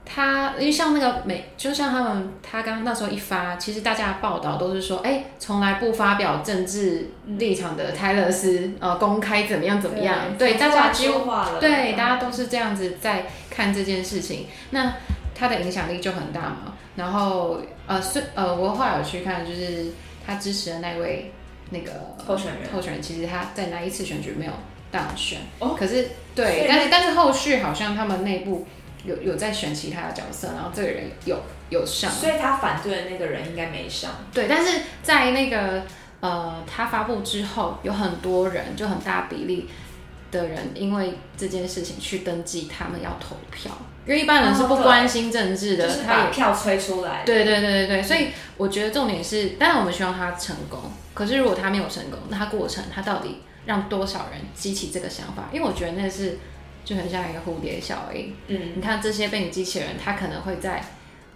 [0.03, 11.29] 他因为像那个美，就像他们，他刚刚那时候一发，其实大家的报道都是说，哎、欸，从来不发表政治立场的泰勒斯，呃，公开怎么样怎么样，对，大家几乎
[11.61, 14.95] 对，大家都是这样子在看这件事情，那
[15.33, 16.73] 他的影响力就很大嘛。
[16.95, 19.93] 然后，呃，是呃，我后来有去看，就是
[20.27, 21.31] 他支持的那位
[21.69, 21.91] 那个
[22.25, 24.51] 候选人，候选人其实他在那一次选举没有
[24.91, 28.67] 当选，哦，可是对，但是但是后续好像他们内部。
[29.03, 31.37] 有有在选其他的角色，然后这个人有
[31.69, 34.11] 有上，所以他反对的那个人应该没上。
[34.31, 35.83] 对，但是在那个
[36.19, 39.67] 呃，他发布之后，有很多人，就很大比例
[40.29, 43.71] 的人，因为这件事情去登记，他们要投票，
[44.05, 47.23] 因为一般人是不关心政治的，是把票催出来。
[47.25, 48.27] 对对对对对，所以
[48.57, 50.79] 我觉得重点是，当然我们希望他成功，
[51.15, 55.49] 可是如果他没有成功，那他过程他到底让多少人激起这个想法？
[55.51, 56.37] 因为我觉得那是。
[56.83, 58.33] 就很像一个蝴蝶效应。
[58.47, 60.83] 嗯，你看这些被你激起的人，他可能会在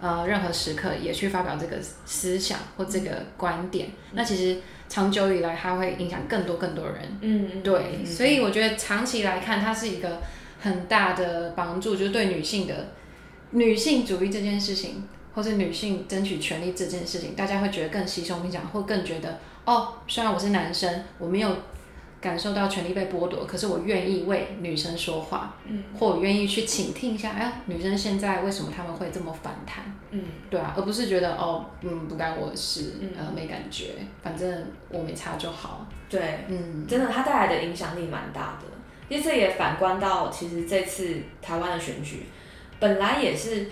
[0.00, 3.88] 呃任何时刻也去发表这个思想或这个观点。
[3.88, 7.18] 嗯、那其实长久以来，它会影响更多更多人。
[7.20, 7.98] 嗯，对。
[8.00, 10.20] 嗯、所以我觉得长期来看，它是一个
[10.60, 12.88] 很大的帮助，就是对女性的
[13.50, 21.56] 女性主义这件事情，或是女性争取权利这件事情，大家会觉得更稀松平常，或更觉得哦，虽然我是男生，我没有。
[22.26, 29.84] 感受到权利被剥夺，可是我愿意为女生说话，嗯，或我愿意去倾听一下，哎呀，女生现在为什么他们会这么反弹？
[30.10, 33.90] 嗯，对啊，而不是觉得哦，嗯，不干我的事，嗯，呃，没感觉，
[34.24, 35.86] 反正我没差就好。
[36.10, 38.66] 对，嗯，真的，它带来的影响力蛮大的。
[39.08, 42.26] 其实这也反观到，其实这次台湾的选举，
[42.80, 43.68] 本来也是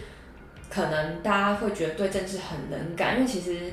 [0.70, 3.72] 可能大家会觉得对政治很冷感，因为其实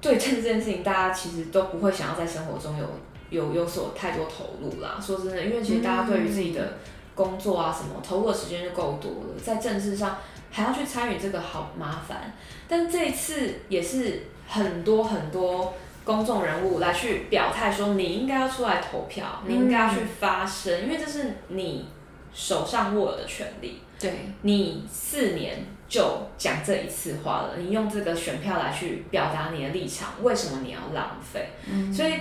[0.00, 2.86] 对政治这件事情，大家其实都不会想要在生活中有。
[3.32, 6.74] 有有所太多投入啦，说真的，因为其实大家对于自己的
[7.14, 10.18] 工作啊什么、嗯、投入的时间就够多了，在政治上
[10.50, 12.34] 还要去参与这个好麻烦。
[12.68, 15.72] 但这一次也是很多很多
[16.04, 21.86] 公众人物来去表态说，你应该要出来投票，你应该要去发声、嗯，因为这是你
[22.34, 23.80] 手上握有的权利。
[23.98, 24.12] 对，
[24.42, 26.02] 你四年就
[26.36, 31.48] 讲这一次话了，你用这个选票来去表达你的立场，为什么你要浪费？
[31.66, 32.12] 嗯，所以。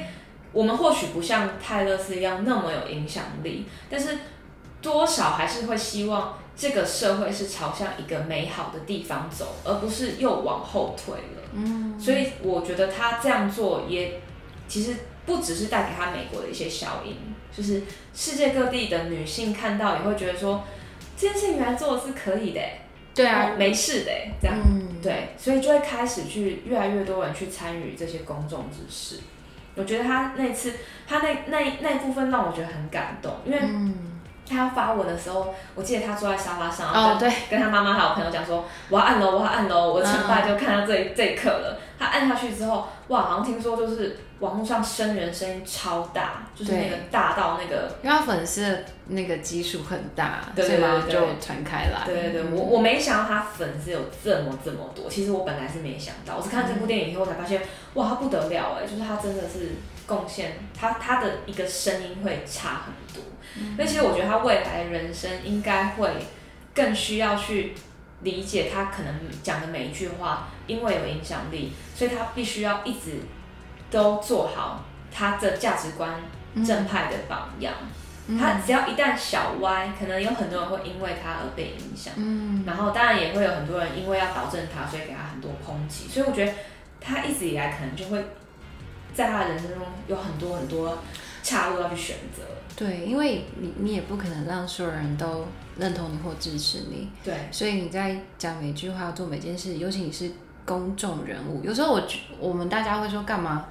[0.54, 4.18] 我们或许不像泰勒斯一样那么有影响力，但是
[4.82, 11.41] 多少还是会希望这个社会是朝向一个美好的地方走，而不是又往后退了。
[11.54, 14.22] 嗯，所以我觉得他这样做也
[14.68, 14.95] 其实
[15.26, 17.16] 不只是带给他美国的一些效应，
[17.56, 17.84] 就是
[18.14, 20.64] 世界各地的女性看到也会觉得说，
[21.18, 22.62] 这件事情原来做的是可以的，
[23.14, 29.20] 对啊，没事的，这样，嗯、对，所以就会开始去越来越多人去参与这些公众之事。
[29.76, 30.74] 我觉得他那次，
[31.07, 33.59] 他那那那部分让我觉得很感动，因为
[34.52, 41.80] 他要发文的时候，我记得他坐在沙发上，哦，对，跟他妈妈还有朋友讲说，我要按喽，我要按喽，我成败就看到这这一刻了。
[41.97, 52.02] 他按下去之后，哇，好像听说就是网络上声人声音超大，就是那个大到那个，因为他粉丝的那个基数很大，对对对，就传开来。
[52.04, 57.62] 对对对，我我没想到他粉丝有这么这么多，其实我本来是没想到，我是看这部电影以后才发现，
[57.93, 59.74] 哇，他不得了哎，就是他真的是
[60.08, 63.24] 贡献，他他的一个声音会差很多。
[63.78, 66.10] 那其实我觉得他未来的人生应该会
[66.74, 67.74] 更需要去。
[68.24, 73.18] 理解他可能讲的每一句话，因为有影响力，所以他必须要一直
[73.89, 76.22] 都做好他的价值观
[76.64, 77.74] 正派的榜样。
[78.28, 82.14] 嗯、他只要一旦小歪，可能有很多人会因为他而被影响。
[82.16, 86.08] 嗯，然后当然也会有很多人因为要导正他，所以给他很多抨击。
[86.08, 86.54] 所以我觉得
[86.99, 88.24] 他一直以来可能就会
[89.16, 90.99] 在他的人生中有很多很多
[91.41, 92.43] 岔路要去选择。
[92.76, 95.45] 对，因为你你也不可能让所有人都
[95.78, 97.07] 认同你或支持你。
[97.24, 100.32] 对，所以你在讲每句话、做每件事，尤其你是
[100.65, 102.01] 公众人物，有时候我
[102.39, 103.65] 我们大家会说干嘛？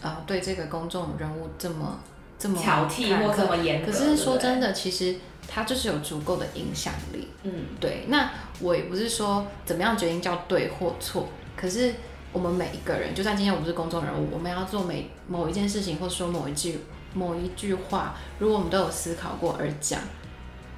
[0.00, 1.98] 啊、呃，对这个公众人物这么
[2.38, 3.92] 这么挑剔或这么严格？
[3.92, 5.16] 可是说真的，其实
[5.46, 7.28] 他就是有足够的影响力。
[7.42, 8.04] 嗯，对。
[8.08, 11.92] 那我也不是说怎么样决定叫对或错，可是
[12.32, 16.78] 我们每一个人，就算今天我们是公众人物，我们要做每某一件事情，或说某一句。
[17.12, 20.00] 某一句话，如果我们都有思考过而讲，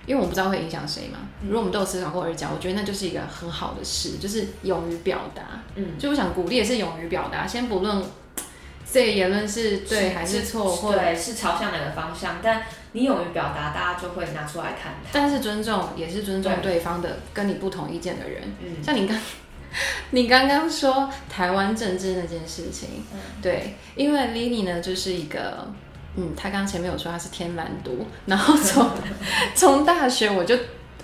[0.05, 1.19] 因为我们不知道会影响谁嘛。
[1.45, 5.43] 如果我们都有思考过而讲，我觉得那就是一个很好的事，就是勇于表达。
[5.77, 8.03] 嗯，就我想鼓励也是勇于表达，先不论
[8.91, 14.95] 这个言论是对还是错，或对是朝向哪个方向，但你勇于表达，大家就会拿出来看。
[15.13, 18.43] 但是尊重也是尊重对方的跟你不同意见的人。
[18.61, 19.17] 嗯，像你刚
[20.11, 25.69] 你刚刚说台湾政治那件事情，嗯，对，因为 Lily 呢就是一个。
[26.17, 28.91] 嗯，他刚前面有说他是天然独，然后从
[29.57, 30.55] 从大学我就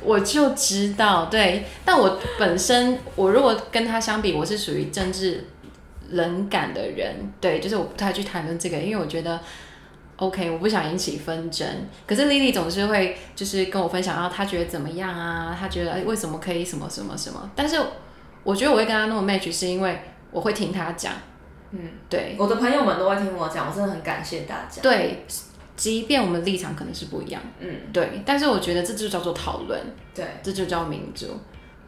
[0.03, 5.45] 我就知道，对，但我本身我如果跟他相比，我是属于政治
[6.11, 9.41] 冷感的人，对，就是我不太去谈论这个，因为我觉得
[10.17, 11.67] OK，我不想引起纷争。
[12.07, 15.57] 可是 Lily 总是会就是跟我分享，然后他觉得怎么样啊？
[15.59, 17.51] 他觉得为什么可以什么什么什么？
[17.57, 17.81] 但是
[18.45, 20.01] 我觉得我会跟他那么 match，是因为
[20.31, 21.13] 我会听他讲。
[21.71, 24.81] 嗯，对，我的朋友们都会听我讲，我真的很感谢大家。
[24.81, 25.25] 对，
[25.77, 29.79] 即便我们立场可能是不一样，嗯，对，但是我觉得这就叫做讨论，
[30.15, 31.27] 对，这就叫民主。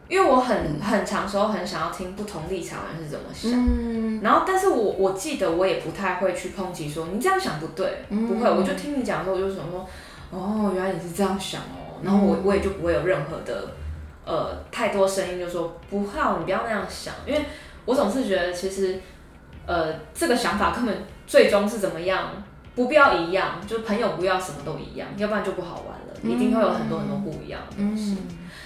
[0.08, 9.88] 因为我很很长时候很想要听不同立场的人是怎么想，嗯，然后但是我我记得我也不太会去抨击说你这样想不对，嗯，不会，我就听你讲的时候我就想说，
[10.30, 13.72] 哦，原来你是这样想哦，然后我我也就不会有任何的
[14.26, 17.40] 呃太多声音就说不好，你不要那样想，因为
[17.86, 19.00] 我总是觉得其实。
[19.66, 22.30] 呃，这个想法根本最终是怎么样？
[22.74, 26.20] 不必要一样，就是朋友不要什么都一样，要不然就不好玩了。
[26.22, 28.16] 嗯、一定会有很多很多不一样的东西。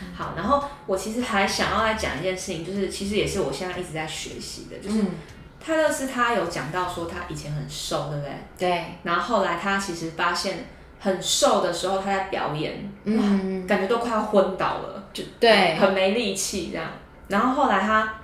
[0.02, 5.10] 嗯、好，然后我其实还想要来讲一件事情，就是其实也是我现在一直在学习的，就是、嗯、
[5.58, 8.32] 泰勒斯他有讲到说他以前很瘦，对不对？
[8.58, 8.84] 对。
[9.02, 10.66] 然后后来他其实发现
[11.00, 16.88] 很瘦的时候他在表演，嗯，感觉都快要昏倒了，就对，很没力气这样。
[17.28, 18.14] 然后后来他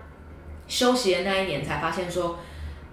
[0.68, 2.38] 休息的那一年才发现说。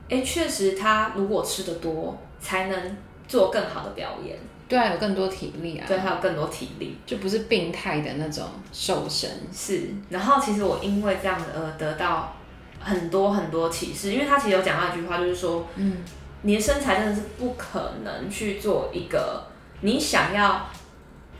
[0.09, 2.97] 哎，确实，他如果吃的多，才能
[3.27, 4.37] 做更好的表演。
[4.69, 5.85] 对啊，有更多体力啊。
[5.87, 9.29] 对，还有更多体力，就不是病态的那种瘦身。
[9.53, 12.35] 是，然后其实我因为这样而得到
[12.79, 15.97] 很多很多启示，因为他其实有讲到一句话，就是说，嗯，
[16.41, 19.43] 你的身材真的是不可能去做一个
[19.81, 20.69] 你想要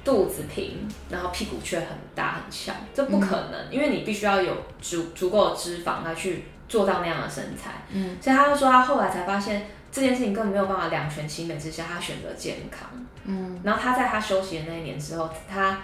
[0.03, 6.43] 肚子平，然后屁股却很大很强，这不可能，嗯，因为你必须要有足足够的脂肪来去。
[6.67, 12.89] 做到那样的身材，嗯，所以他就说他后来才发现这件事情根本没有办法两全其美之下，他选择健康，
[13.25, 15.79] 嗯，然后他在他休息的那一年之后，他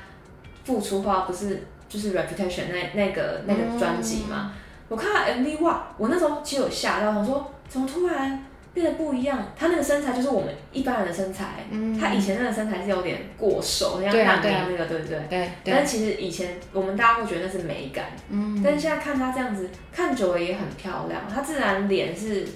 [0.66, 4.60] 复出话不是就是 Reputation 那那个那个专辑嘛，嗯，
[4.90, 8.46] 我看到 MV 哇，我那时候其实有吓到，我说怎么突然。
[8.74, 11.64] 变得不一样，他那个身材就是我们一般人的身材。
[11.70, 15.20] 嗯，他以前那个身材是有点过瘦，像难民那个，对不对？
[15.30, 15.50] 对。
[15.64, 18.60] 但其实以前我们大家会觉得那是美感，嗯。
[18.64, 21.22] 但是现在看他这样子，看久了也很漂亮。
[21.32, 22.48] 他自然脸是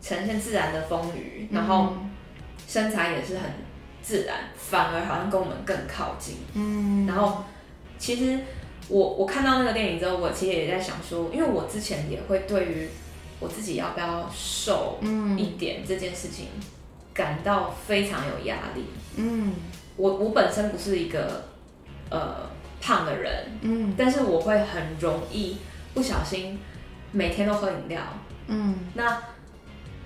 [0.00, 1.94] 呈现自然的丰腴，然后
[2.68, 3.50] 身材也是很
[4.00, 6.36] 自然，反而好像跟我们更靠近。
[6.54, 7.04] 嗯。
[7.04, 7.42] 然后
[7.98, 8.38] 其实
[8.86, 12.88] 我我看到那个电影之后，我其实也在想说，因为我之前也会对于。
[13.40, 14.98] 我自己要不要瘦
[15.36, 16.46] 一点这件事情，
[17.12, 18.84] 感到非常有压力。
[19.16, 19.52] 嗯，
[19.96, 21.44] 我我本身不是一个
[22.10, 25.56] 呃胖的人，嗯，但是我会很容易
[25.94, 26.58] 不小心
[27.12, 28.00] 每天都喝饮料，
[28.48, 29.22] 嗯，那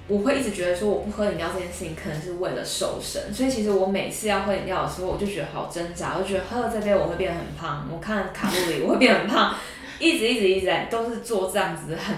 [0.06, 9.54] 我会一直觉得说我不喝饮料这件事情可能是为了瘦身，所以其实我每次要喝饮料的时候，我就觉得好挣扎，我就觉得喝了这杯我会变得很胖，我看卡路里我会变得很胖，
[9.98, 12.16] 一直一直一直在都是做这样子很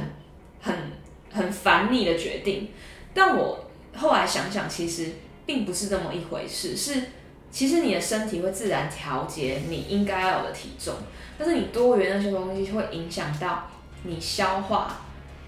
[0.60, 0.74] 很
[1.32, 2.68] 很烦腻的决定，
[3.14, 5.12] 但我后来想想，其实
[5.46, 7.02] 并不是这么一回事，是。
[7.52, 10.94] 其实你的身体会自然调节你应该要有的体重，
[11.36, 13.68] 但是你多余那些东西会影响到
[14.04, 15.00] 你消化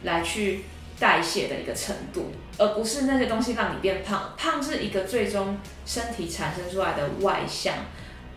[0.02, 0.64] 来去
[0.98, 4.34] 代谢的一个程度，而不是那些东西让你变胖。
[4.36, 5.56] 胖是一个最终
[5.86, 7.72] 身体产生出来的外向，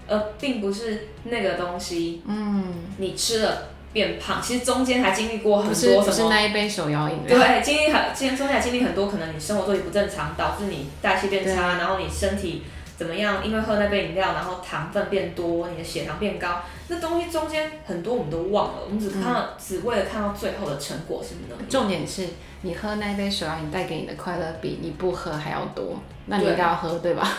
[0.08, 2.22] 而并不是那个东西。
[2.28, 6.04] 嗯，你吃了变胖，其实中间还经历过很多什么？
[6.04, 7.40] 不是那一杯手摇饮料。
[7.40, 12.64] 对，经历很，今天中间还经历很多，可能你生活作息不正常，导致你代谢变差，然后你身体。
[12.98, 13.46] 怎么样？
[13.46, 21.62] 因为喝那杯饮料，然后糖分变多，你的血糖变高，那东西中间很多我们都忘了，我们只看到、嗯、只为了看到最后的成果是什么？
[21.70, 22.26] 重点是
[22.62, 27.34] 你喝那杯手摇饮带给你的快乐比你不喝还要多，那你应该要喝对，对吧？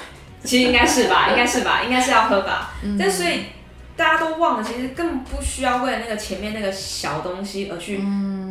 [0.45, 2.75] 其实应该是吧， 应该是吧，应该是要喝吧。
[2.83, 3.45] 嗯、但所以
[3.97, 7.99] 大家都忘了，其实根本不需要为了那个前面那个小东西而去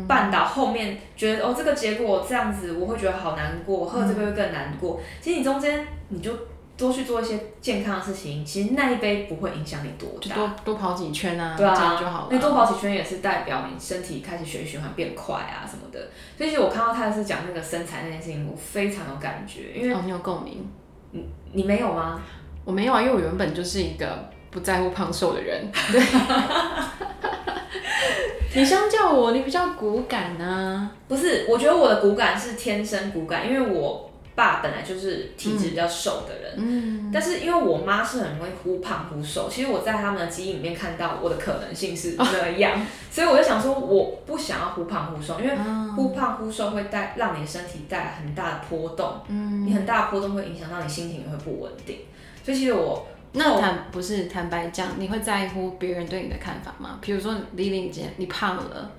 [0.08, 5.00] 绊倒后面，觉得哦这个结果这样子我会觉得好难过，喝了这个会更难过。
[5.20, 6.32] 其实你中间你就。
[6.78, 12.28] 多去做一些健康的事情，其实那一杯不会影响你多大，就多多跑几圈啊，对啊，这样就好了。
[12.30, 15.98] 那多跑几圈也是代表你身体开始血液循环变快啊什么的。
[16.36, 20.68] 所以其实我看到泰勒斯讲那个身材那件事情，我非常有感觉，因为哦，你有共鸣，
[21.12, 22.20] 你你没有吗？
[22.66, 25.70] 我没有啊，因为我原本就是一个不在乎胖瘦的人。
[25.92, 26.02] 对，
[28.56, 30.90] 你相较我，你比较骨感呢？
[31.06, 34.10] 不是，我觉得我的骨感是天生骨感，因为我。
[34.36, 45.56] 爸本来就是体质比较瘦的人，嗯，但是因为我妈是很容易忽胖忽瘦，其实我在他们的基因里面看到我的可能性是那样，哦、 所以我就想说，我不想要忽胖忽瘦，因为
[45.96, 52.00] 忽胖忽瘦会带让你的身体带来很大的波动，嗯，你很大的波动会影响到你心情也会不稳定，
[52.44, 53.06] 所以其实我
[53.38, 56.98] 那坦不是坦白讲，你会在乎别人对你的看法吗？
[57.02, 58.90] 比如说李玲姐，你胖了，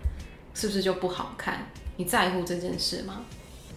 [0.53, 1.67] 是不是就不好看？
[1.97, 3.21] 你在乎这件事吗？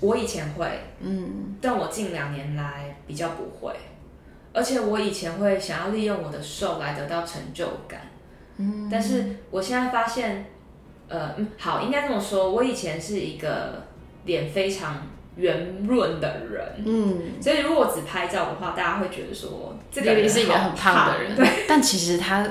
[0.00, 0.66] 我以前会，
[1.00, 3.74] 嗯，但我近两年来比较不会，
[4.52, 8.00] 而且我以前会想要利用我的瘦来得到成就感，
[8.58, 10.46] 嗯，但是我现在发现，
[11.08, 13.86] 呃，嗯，好，应该这么说，我以前是一个
[14.24, 15.06] 脸非常
[15.36, 22.46] 圆润的人，嗯，所以如果我只拍照的话，大家会觉得说这个人是一个很胖的人，对，但其实他。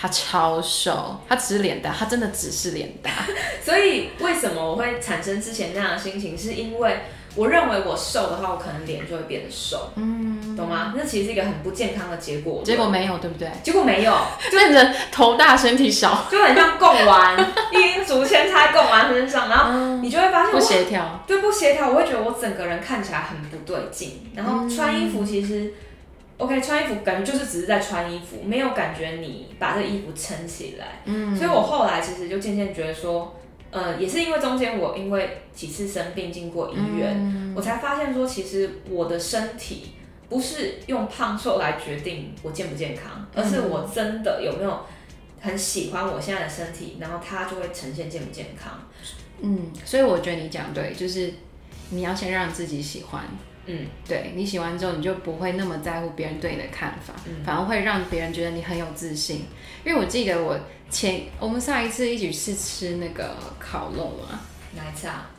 [0.00, 3.10] 他超瘦，他只是脸大，他真的只是脸大。
[3.60, 6.38] 所以为什么我会产生之前那样的心情？
[6.38, 7.00] 是因为
[7.34, 10.94] 我认为我瘦的话，我可能脸就会变得瘦，嗯，懂吗？
[10.96, 12.62] 那其实是一个很不健康的结果。
[12.64, 13.48] 结果没有，对不对？
[13.62, 14.12] 结果没有，
[14.50, 17.38] 就变成头大身体小，就很像贡丸，
[17.72, 21.90] 一斤竹签插贡丸身上，然后你就会发现不协调，对，不协调。
[21.90, 25.74] 我会觉得我整个人看起来很不对劲，然后穿衣服其实。
[26.38, 31.02] OK，穿衣服感觉就是只是在穿衣服，没有感觉你把这衣服撑起来。
[31.04, 33.34] 嗯，所以我后来其实就渐渐觉得说，
[33.70, 39.92] 呃，也是因为中间我因为几次生病进过医院，嗯，我才发现说，其实我的身体
[40.28, 44.80] 不是用胖瘦来决定我健不健康，而是我真的有没有
[45.40, 48.72] 很喜欢我现在的身体，然后它就会呈现健不健康。
[49.40, 51.32] 嗯，所以我觉得你讲对，就是
[51.90, 53.24] 你要先让自己喜欢。
[53.70, 59.44] 嗯，对，你洗完之后，你就不会那么在乎别人对你的看法，嗯、反而会让别人觉得你很有自信。
[59.84, 60.58] 因为我记得我
[60.88, 64.40] 前我们上一次一起去吃那个烤肉啊，
[64.74, 65.30] 哪一次啊？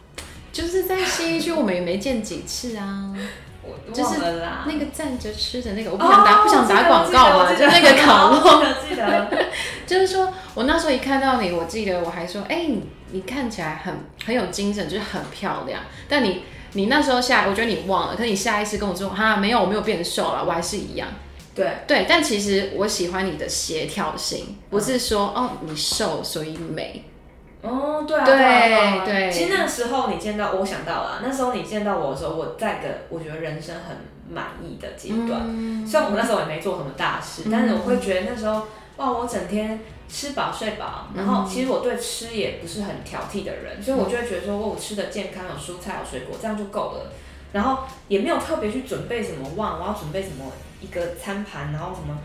[0.51, 3.11] 就是在新一区，我们也没见几次啊。
[3.93, 4.19] 就是
[4.67, 8.63] 那个站着吃的那个，我不想打、哦、不想打广告嘛，就那个烤肉。
[8.87, 9.27] 记得，
[9.87, 16.43] 就是说我那时候一看到你，我记得我还说，哎、欸，你你看起来很很有精神，就是很漂亮，但你。
[16.73, 21.07] 你那时候下，我觉得你忘了，可是你下意识跟我说，哈，没有，我没有变瘦了，我还是一样。
[21.55, 27.03] 对对，但其实我喜欢你的协调性，不是说哦你瘦所以美。
[27.61, 29.31] 哦，对啊，对对。
[29.31, 33.97] 其实那个时候你见到我，想到了，那时候你见到我的时候，我在个我觉得人生很
[34.29, 35.41] 满意的阶段。
[35.47, 38.67] 嗯、虽然我那时候也没做什么大事，嗯、但是我会觉得那时候
[38.97, 39.81] 哇，我整天。
[40.11, 47.11] 吃饱睡饱，然后其实我对吃也不是很挑剔的人，嗯、所以我就会觉得说，我吃的健康，有蔬菜有水果，这样就够了。
[47.51, 50.51] 然后也没有特别去准备什么，哇，我要准备什么
[50.81, 52.17] 一个餐盘，然后什么，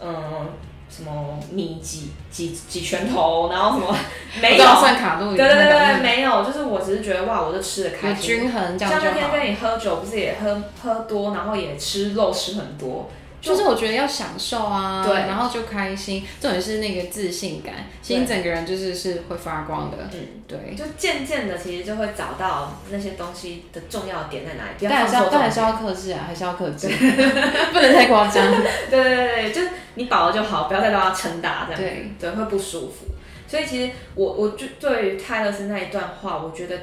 [0.00, 0.48] 嗯，
[0.88, 3.96] 什么米几几几拳头，然后什么
[4.40, 8.78] 没有算卡路里，对对对对，没有，就是我只是觉得哇，我就吃的开心，均衡。
[8.78, 13.10] 像那天跟你喝酒，不是也喝喝多，然后也吃肉吃很多。
[13.40, 19.96] 就，是我觉得要享受啊，对，然后就开心，重点是那个自信感，其实整个人就是是会发光的。
[20.12, 24.70] 嗯，对，就渐渐的其实就会找到那些东西的重要点在哪里。
[24.80, 26.88] 但还是要，但还是要克制啊，还是要克制，
[27.72, 28.44] 不能太夸张。
[28.90, 33.06] 对对对，就是你饱了就好，不要再让它撑大，这样对对会不舒服。
[33.46, 36.76] 所以其实我我就对于泰勒斯那一段话，我觉得。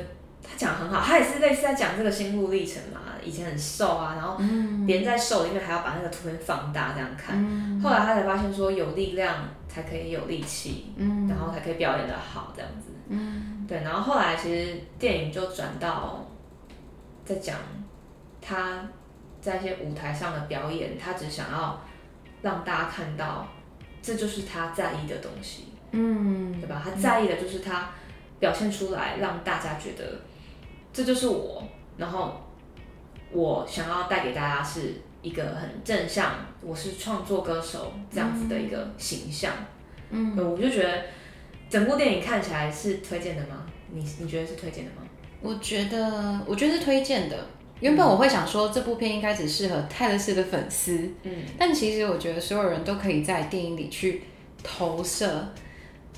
[0.47, 3.01] 他讲很好，他也是类似在讲这个心路历程嘛。
[3.25, 4.37] 以前很瘦啊，然后
[4.85, 7.35] 别人在瘦里面还要把那个图片放大这样看。
[7.37, 9.35] 嗯、后来他才发现说，有力量
[9.67, 12.91] 才可以有力气，嗯、然后才可以表演的好这样子。
[13.09, 13.81] 嗯、对。
[13.81, 16.25] 然后后来其实电影就转到
[17.25, 17.57] 在讲
[18.41, 18.87] 他
[19.41, 21.81] 在一些舞台上的表演，他只想要
[22.41, 23.47] 让大家看到，
[24.01, 25.65] 这就是他在意的东西。
[25.91, 26.81] 嗯，对吧？
[26.83, 27.89] 他在意的就是他
[28.39, 30.03] 表现出来，让大家觉得。
[30.93, 31.61] 这就是我，
[31.97, 32.41] 然后
[33.35, 39.51] 我想要带给大家是一个很正向，我是创作歌手这样子的一个形象。
[40.09, 41.03] 嗯，我就觉得
[41.69, 43.65] 整部电影看起来是推荐的吗？
[43.91, 45.01] 你你觉得是推荐的吗？
[45.41, 47.35] 我觉得我觉得是推荐的。
[47.81, 54.21] 原本我会想说这部片应该只适合泰勒斯的粉丝，嗯，但其实我觉得所有人都可以在电影里去
[54.63, 55.45] 投射，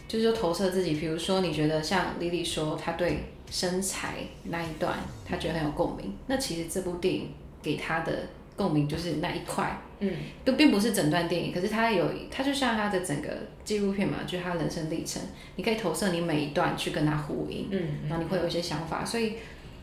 [0.07, 0.93] 就是说投射自己。
[0.93, 3.23] 比如说，你觉得像莉莉说，她对。
[3.49, 6.13] 身材那一段，他觉得很有共鸣。
[6.27, 7.31] 那其实这部电影
[7.61, 8.11] 给他的
[8.55, 10.11] 共鸣就是那一块，嗯，
[10.43, 11.53] 都并不是整段电影。
[11.53, 13.29] 可是他有，他就像他的整个
[13.63, 15.21] 纪录片嘛，就是他人生历程，
[15.55, 19.05] 你可以投射你每一段去跟他呼应，嗯，然后你会有一些想法。
[19.05, 19.35] 所以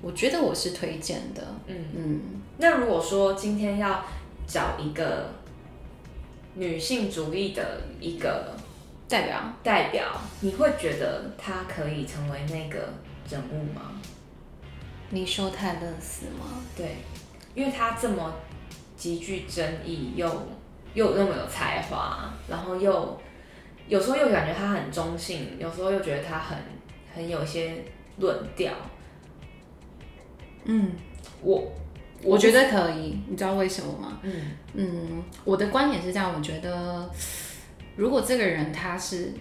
[0.03, 2.21] 我觉得我是推荐的，嗯嗯。
[2.59, 4.05] 那如果说今天要
[4.47, 5.31] 找一个
[6.55, 8.55] 女性主义的一个
[9.09, 12.93] 代表，代表，你会觉得她可以成为那个？
[13.31, 13.93] 人物吗？
[15.11, 16.45] 你说泰勒斯吗？
[16.77, 16.97] 对，
[17.55, 18.35] 因为他这么
[18.97, 20.27] 极具争议，又
[20.95, 23.21] 又那么有才华，然后又
[23.87, 26.59] 有时候又感觉他很中性，有时候又觉得他很
[27.15, 27.85] 很有一些
[28.19, 28.73] 论调。
[30.65, 30.93] 嗯，
[31.43, 31.57] 我
[32.23, 34.19] 我，我觉得可以，你知道为什么吗？
[34.23, 34.33] 嗯
[34.75, 37.09] 嗯，我的观点是这样，我觉得
[37.97, 39.33] 如果这个人他是。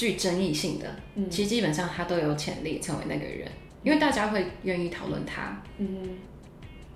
[0.00, 3.46] 具争议性的，嗯、其实基本上他都有潜力成为那个人，
[3.82, 6.16] 因为大家会愿意讨论他，嗯，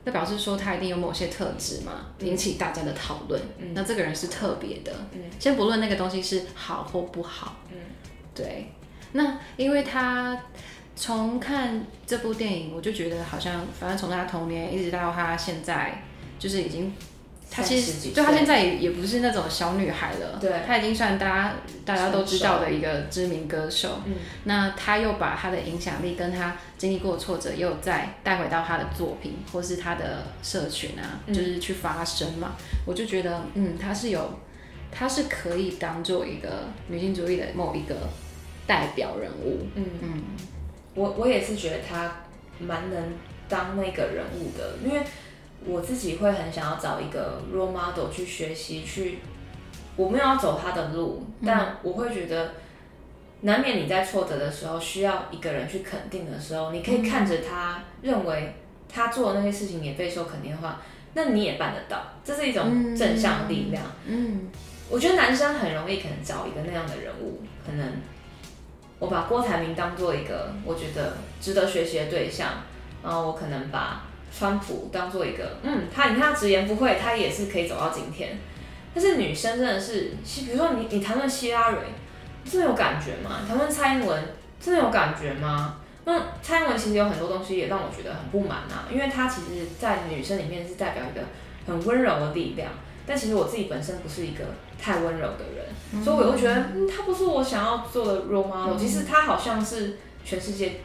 [0.05, 7.77] 那表示说他一定有某些特质嘛，引起大家的讨论，嗯、那这个人是特别的，嗯，先不论那个东西是好或不好，嗯，
[8.35, 8.73] 对，
[9.13, 10.41] 那因为他
[10.97, 16.03] 从看这部电影，我就觉得好像，反正从他童年一直到他现在，
[16.39, 16.91] 就是已经。
[17.51, 24.01] 她其实，就她现在也也不是那种小女孩了，对，她已经算大家大家都知道的一个知名歌手。
[24.07, 32.57] 嗯，那她又把她的影响力跟她经历过挫折，又再带回到她的作品或是她的社群啊，嗯、就是去发声嘛。
[32.85, 34.41] 我就觉得，嗯，她是有，
[34.91, 37.95] 她是可以当做一个女性主义的某一个
[38.67, 39.65] 代表人物。
[39.77, 40.23] 嗯嗯，
[40.95, 42.23] 我我也是觉得她
[42.59, 43.01] 蛮能
[43.49, 45.01] 当那个人物的，因为。
[45.67, 49.21] 我自己会很想要找一个 role model 去学习，去
[49.97, 52.53] 我没有要走他的路，嗯、但我会觉得，
[53.41, 58.55] 难免你在挫折的时候需要一个人去肯定的时候，你可以看着他，认为
[58.93, 60.83] 他做的那些事情也备受肯定的话，
[61.15, 63.83] 那你也办得到，这是一种正向的力量。
[64.07, 64.51] 嗯，嗯
[64.91, 67.87] 我觉得男生很容易可能找一个那样的人物，可能
[68.99, 72.51] 我把郭台铭当做一个我觉得值得学习的对象，
[73.03, 74.03] 然后我可能把。
[74.37, 78.37] 川普当做一个，嗯，他你看他直言不讳，他也是可以走到今天。
[78.93, 81.79] 但是女生真的是，比如说你你谈论希拉蕊，
[82.45, 83.41] 真的有感觉吗？
[83.47, 84.23] 谈论蔡英文，
[84.61, 85.77] 真的有感觉吗？
[86.05, 91.25] 那蔡英文其实有很多东西也让我觉得很不满啊，因为她其实，在女生里面是代表一个
[91.67, 92.71] 很温柔的力量。
[93.07, 94.45] 但其实我自己本身不是一个
[94.81, 98.77] 太温柔的人，嗯、所以我会觉得，嗯，她不是我想要做的 role model。
[98.79, 100.81] 其实她好像是全世界。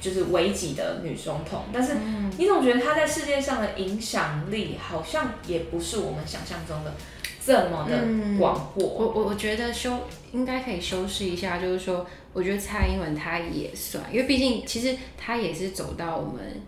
[0.00, 1.94] 就是危急的女总统，但是
[2.36, 6.94] 你总觉得她在世界上的影响力好像也不是我们想象中的
[7.44, 8.82] 这么的广阔。
[8.82, 16.62] 嗯、我我我觉得修应该可以修饰一下，就是说，我觉得蔡英文她也算，因为毕竟其实她也是走到我们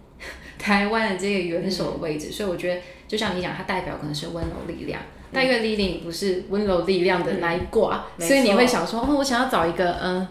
[0.59, 10.27] 台湾的这个元首的位置，嗯、所以我觉得就像你讲，她代表可能是温柔力量，嗯、但因为莉莉不是温柔力量的那一挂，嗯、所以你会想说，哦，我想要找一个嗯。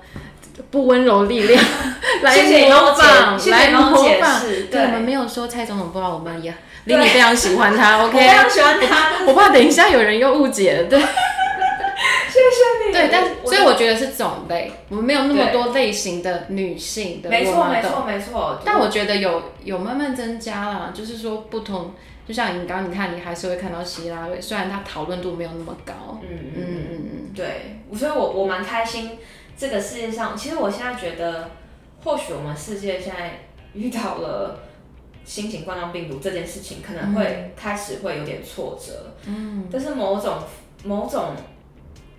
[0.72, 1.64] 不温柔力量
[2.22, 4.42] 来模仿，来模仿。
[4.70, 6.54] 对，我们没有说蔡总统不好，我们也
[6.86, 8.04] 林你非常喜欢他。
[8.04, 9.26] OK，非常喜欢他。
[9.26, 10.84] 我怕等一下有人又误解了。
[10.90, 12.94] 对， 谢谢你。
[12.94, 17.30] 对，但所以我觉得是种类，我们没有那么多类型的女性的。
[17.30, 18.62] 没错，没错，没错。
[18.66, 21.94] 但我觉得有有慢慢增加了，就是说不同
[22.28, 26.20] 就像你刚刚你看，你还是会看到希拉蕊，虽然他讨论度没有那么高。
[26.22, 29.18] 嗯嗯嗯嗯，对，所以我我蛮开心。
[29.60, 31.52] 这个世界上，其实我现在觉得，
[32.02, 33.42] 或许我们世界现在
[33.74, 34.58] 遇到了
[35.26, 39.14] 新型冠状病毒这件事情，可能会开始会有点挫折。
[39.26, 40.38] 嗯，但是某种
[40.86, 41.36] 某种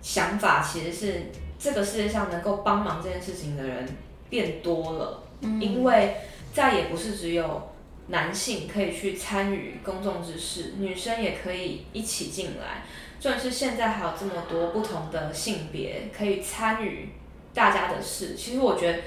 [0.03, 3.89] 想法，其实是这个世界上能够帮忙这件事情的人
[4.29, 5.23] 变多了。
[5.41, 6.17] 嗯，因为
[6.53, 7.69] 再也不是只有。
[8.07, 12.83] 男性可以去参与公众之事，女生也可以一起进来。
[13.21, 17.07] 重点是现在还有这么多不同的性别可以参与
[17.53, 18.35] 大家的事。
[18.35, 18.99] 其实我觉得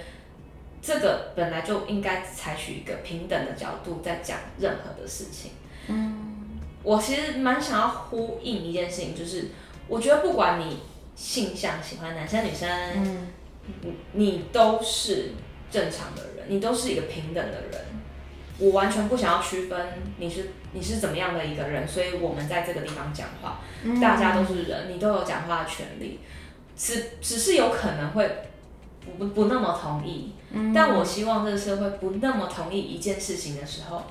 [0.83, 5.53] 这个本来就应该采取一个平等的角度在讲任何的事情。
[5.89, 9.49] 嗯，我其实蛮想要呼应一件事情，就是
[9.89, 10.81] 我觉得不管你
[11.15, 13.29] 性向喜欢男生女生，嗯，
[14.13, 15.33] 你都是
[15.71, 17.81] 正常的人，你都是一个平等的人。
[18.57, 19.85] 我完全不想要区分
[20.17, 26.21] 你是你是怎么样的一个人，所以我们在这个地方讲话，嗯、大家都是人，你都有讲话的权利。
[26.77, 28.29] 只只是有可能会
[29.19, 34.03] 不不那么同意，嗯、但我希望这个社会不那么同意一件事情的时候，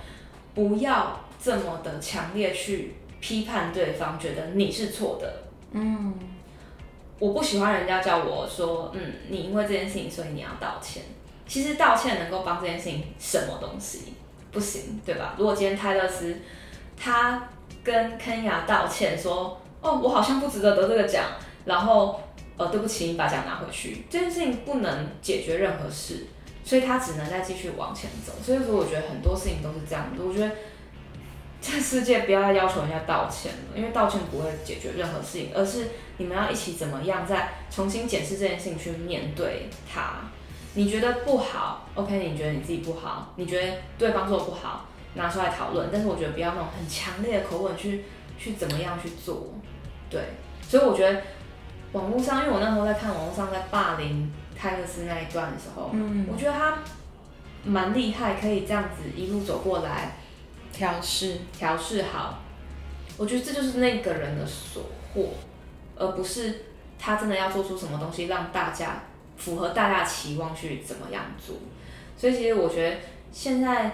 [0.54, 5.44] 不要这么的强烈去批判对方，觉得你是错的。
[5.72, 6.14] 嗯，
[7.20, 11.04] 我不喜欢人家叫我说，嗯，你因为这件事情，所以你要道歉。
[11.46, 14.14] 其实道歉能够帮这件事情什么东西？
[14.52, 15.36] 不行，对吧？
[15.38, 16.38] 如果今天泰勒斯
[16.96, 17.50] 他
[17.84, 21.26] 跟肯雅道歉说：“哦，我好像不值得得这个奖。”
[21.66, 22.22] 然后，
[22.58, 24.04] 呃，对不起，你把奖拿回去。
[24.10, 26.28] 这件事情不能解决任何事，
[26.64, 28.32] 所以他只能再继续往前走。
[28.44, 30.24] 所以说，我觉得很多事情都是这样的。
[30.24, 30.52] 我觉得
[31.60, 35.88] 这世界不要再要求人家道歉了，因为道歉不会解决任何事情，而是
[36.18, 40.22] 你们要一起怎么样再重新检视这件事情，去面对它。
[40.76, 42.30] 你觉得不好，OK？
[42.30, 45.90] 你觉得你自己不好，你觉得对方做的不好，拿出来讨论。
[45.92, 48.04] 但是我觉得不要那种很强烈的口吻去
[48.38, 49.54] 去怎么样去做，
[50.10, 50.22] 对。
[50.68, 51.22] 所以我觉得
[51.94, 56.80] 网络上，因为我那时候在看网络上在霸凌泰勒斯那一段的时候，嗯，我觉得他
[57.64, 60.18] 蛮厉害，可以这样子一路走过来
[60.74, 62.40] 调试调试好。
[63.18, 64.84] 我觉得这就是那个人的所
[65.14, 65.30] 获，
[65.96, 66.66] 而不是
[67.00, 69.04] 他真的要做出什么东西让大家。
[69.36, 71.56] 符合大家期望去怎么样做，
[72.16, 72.98] 所以其实我觉得
[73.32, 73.92] 现在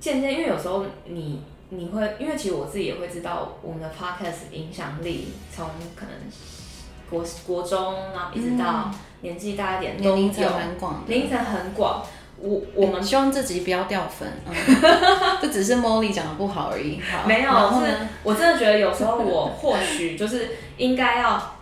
[0.00, 1.40] 渐渐，因为有时候你
[1.70, 6.12] 你会，因为其实我自己也会知道我们的 podcast 影响力从可能
[7.10, 8.90] 国国中，然后一直到
[9.20, 12.02] 年纪大一点，年龄层很广，年龄层很广。
[12.38, 14.54] 我我们希望这集不要掉粉，嗯、
[15.42, 16.98] 这只是 Molly 讲的不好而已。
[17.00, 17.50] 好没有，
[17.84, 21.56] 是我真的觉得有时候我或许就是应该要。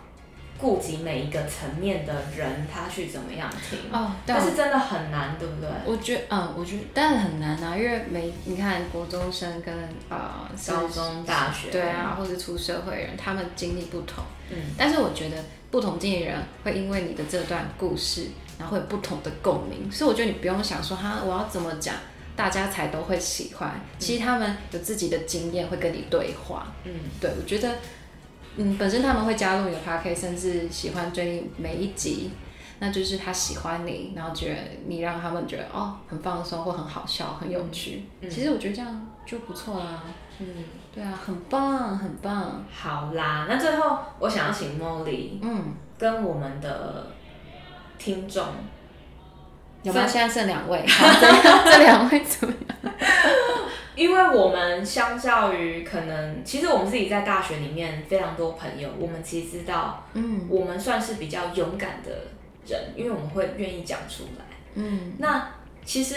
[0.59, 5.69] 顾及每一个层面的人，他去怎么样听哦，但是真的很难，对不对？
[5.85, 9.73] 我觉得，嗯，我觉得，但是很难啊，因为每你看，国中生跟
[10.09, 15.37] 啊、呃、高中、大学，对啊，或者出社会人，他们经历不同，嗯，但是我觉得
[15.71, 18.25] 不同经历人会因为你的这段故事，
[18.59, 21.95] 然后会有不同的共鸣，所以我觉得你不用想说哈，我要怎么讲，
[22.35, 23.79] 大家才都会喜欢。
[23.97, 26.91] 其实他们有自己的经验会跟你对话，嗯，
[27.21, 27.75] 对，我觉得。
[28.57, 32.31] 嗯，本身他们会加入你的 podcast，甚至喜欢追你每一集，
[32.79, 34.55] 那就是他喜欢你，然后觉得
[34.87, 38.03] 你让他们觉得哦很放松或很好笑、很有趣。
[38.21, 40.03] 嗯、其实我觉得这样就不错啦。
[40.39, 40.45] 嗯，
[40.93, 42.63] 对啊，很棒，很棒。
[42.71, 47.07] 好啦，那最后我想要请 Molly，嗯，跟我们的
[47.97, 48.45] 听众，
[49.83, 50.07] 有没有？
[50.07, 51.05] 现在剩两位，好，
[51.65, 52.93] 这 两位怎么样？
[53.99, 62.09] 因为我们相较于可能，其实我们自己在大学里面非常多朋友，我们其实知道，嗯，我们算是比较勇敢的
[62.65, 64.45] 人，因为我们会愿意讲出来，
[64.75, 65.51] 嗯，那
[65.83, 66.15] 其实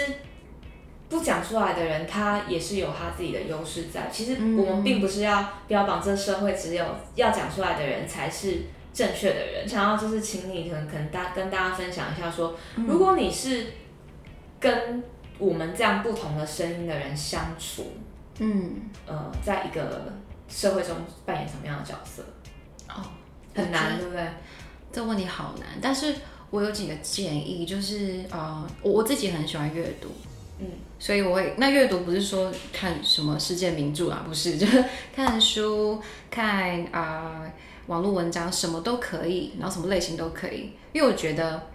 [1.08, 4.08] 不讲出来的人，他也是有他自己的优势在。
[4.12, 6.84] 其实我们并不是要标榜这社会只有
[7.16, 8.58] 要讲出来的人才是
[8.94, 13.66] 正确的人，想要就是请你可能可能大跟大家分享一下说，如果你是
[14.60, 15.02] 跟
[15.42, 17.84] 我们这样不同的声音的人相处，
[18.38, 20.12] 嗯，呃，在一个
[20.48, 20.94] 社会中
[21.26, 22.22] 扮演什么样的角色？
[22.88, 23.02] 哦，
[23.52, 24.24] 很难，对不对？
[24.92, 26.14] 这问题好难，但是
[26.50, 30.10] 我有几个建议，就是呃，我我自己很喜欢阅读，
[30.60, 30.66] 嗯，
[31.00, 36.00] 所以我会那阅读不是说看什么世界名著啊，不是， 就是看书、
[36.30, 37.52] 看啊、呃、
[37.88, 41.71] 网络文章，什么都可以，然后什么类型都可以，因为我觉得。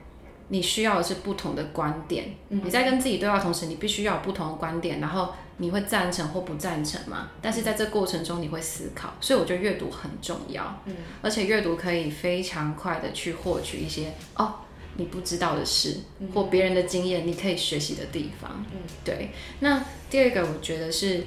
[0.50, 7.32] 你需要的是不同的观点，嗯、你在跟自己对话的同时，你必须要有不同的观点，然后你会赞成或不赞成嘛？
[7.42, 14.56] 但是在这过程中你会思考，所以我觉得阅读很重要，嗯，而且阅读可以非常快的去获取一些哦
[14.96, 19.32] 你不知道的事、嗯、或别人的经验，你可以学习的地方，嗯，对。
[19.60, 21.26] 那第二个我觉得是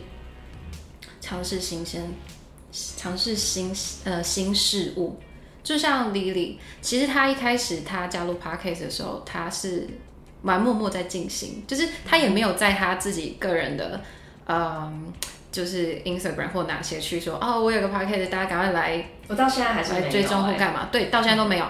[1.21, 2.13] 尝试新鲜，
[2.97, 3.73] 尝试新
[4.05, 5.19] 呃新事物。
[5.71, 9.87] 就像 Lily，其实她一开始她加入 Podcast 的时候，她是
[10.43, 14.01] 蛮默默在进行，就是她也没有在她自己个人的
[14.49, 15.13] 嗯，
[15.53, 19.05] 就是 Instagram 或哪些去说哦，我有个 Podcast，大家赶快来。
[19.29, 20.89] 我到现在还是来追踪或干嘛？
[20.91, 21.65] 对，到现在都没有。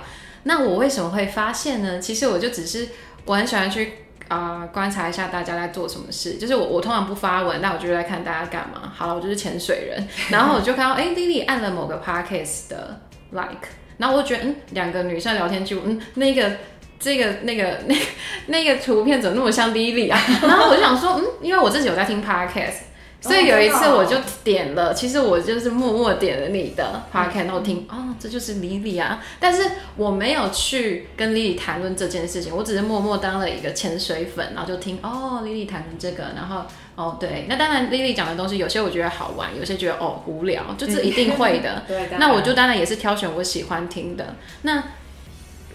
[0.45, 1.99] 那我为什么会发现呢？
[1.99, 2.89] 其实我就只是
[3.27, 3.93] 我很喜欢去
[4.29, 6.39] 啊、呃、观察一下大家在做什么事。
[6.39, 8.91] 就是我我通常不发文，那我就在看大家干嘛。
[8.97, 12.99] 好了，我就是潜水人，然后我就看到哎，Lily 按了某个 Podcast 的
[13.33, 13.69] Like，
[14.01, 16.51] 然后我就觉得嗯，两个女生聊天记录，嗯，那个
[16.99, 18.01] 这个那个那个、
[18.47, 20.19] 那个图片怎么那么像 Lily 啊？
[20.43, 22.89] 然后我就想说嗯，因为我自己有在听 Podcast。
[23.23, 29.63] 所以有一次我就点了，其实我就是默默点了你的 podcast，然后听，哦，这就是 Lily 啊，但是
[29.99, 36.65] 我没有去跟 Lily 谈论这件事情，我只是默默当了一个潜水粉，然后就听，哦，Lily 谈论这个，然后，
[37.01, 44.83] 哦，对，那当然 Lily 讲的东西有些我觉得好玩，有些觉得哦无聊，就是一定会的， 对，那我就当然也是挑选我喜欢听的，那。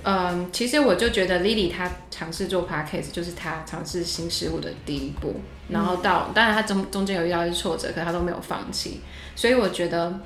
[0.07, 5.34] 嗯，其实我就觉得 Lily 她尝试做 podcast 就是她尝试新事物的第一步，
[5.69, 8.99] 然后到当然她中中间有遇到一些挫折，可是她都没有放弃，
[9.35, 10.19] 所以我觉得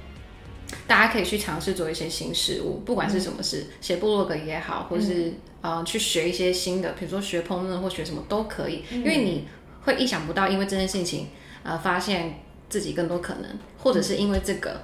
[0.85, 5.31] 大家可以去尝试做一些新事物，不管是什么事，写部落格也好，或是
[5.61, 9.47] 啊、呃、去学一些新的，比如说学烹饪或学什么都可以，因为你
[9.89, 11.27] 会意想不到，因为这件事情
[11.63, 12.39] 呃发现
[12.69, 13.45] 自己更多可能，
[13.77, 14.79] 或者是因为这个。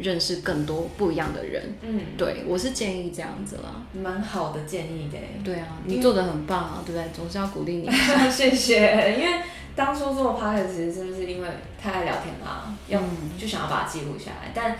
[0.00, 5.18] 认识更多不一样的人，嗯，对，我是建议这样子啦，蛮好的建议的。
[5.42, 7.08] 对啊，你做的很棒啊，对不对？
[7.12, 7.90] 总是要鼓励你。
[8.30, 9.16] 谢谢。
[9.18, 9.42] 因为
[9.74, 11.48] 当初做 podcast 其实真的是因为
[11.82, 14.76] 太爱聊天啦，要、嗯、就想要把它记录下来，但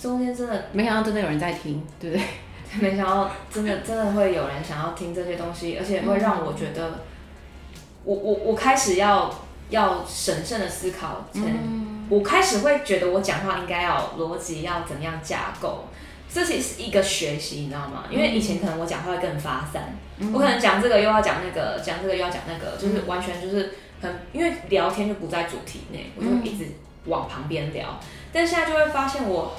[0.00, 2.24] 中间真的没想到真的有人在听，对不对？
[2.80, 6.94] 没想到真的真的会有人想要听这些东西，而且会让我觉得，嗯、
[8.04, 9.30] 我我我开始要
[9.68, 11.24] 要审慎的思考。
[11.34, 15.84] 嗯我开始会觉得我讲话应该要逻辑，要怎么样架构，
[16.28, 18.02] 这是一个学习，你知道吗？
[18.10, 26.66] 因为以前可能我讲话会更发散，嗯、我可能讲这个又要讲那个，讲这个又要讲那个，就是完全就是很，因为聊天就不在主题内，我就一直
[27.04, 27.96] 往旁边聊。
[28.32, 29.54] 但现在就会发现，我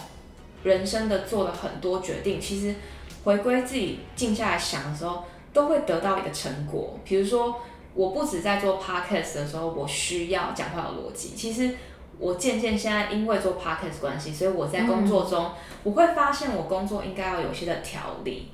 [0.63, 2.76] 人生的做了很多决定，其实
[3.23, 5.23] 回归自己静下来想的时候，
[5.53, 6.99] 都会得到一个成果。
[7.05, 7.61] 比如说，
[7.93, 11.76] 我不止在做 podcast 的时候，我需要讲话有逻辑，其实。
[12.19, 15.49] 我渐渐现在因为做 podcast 关系，所以我在工作中
[15.81, 18.51] 我会发现我工作应该要有些的条理，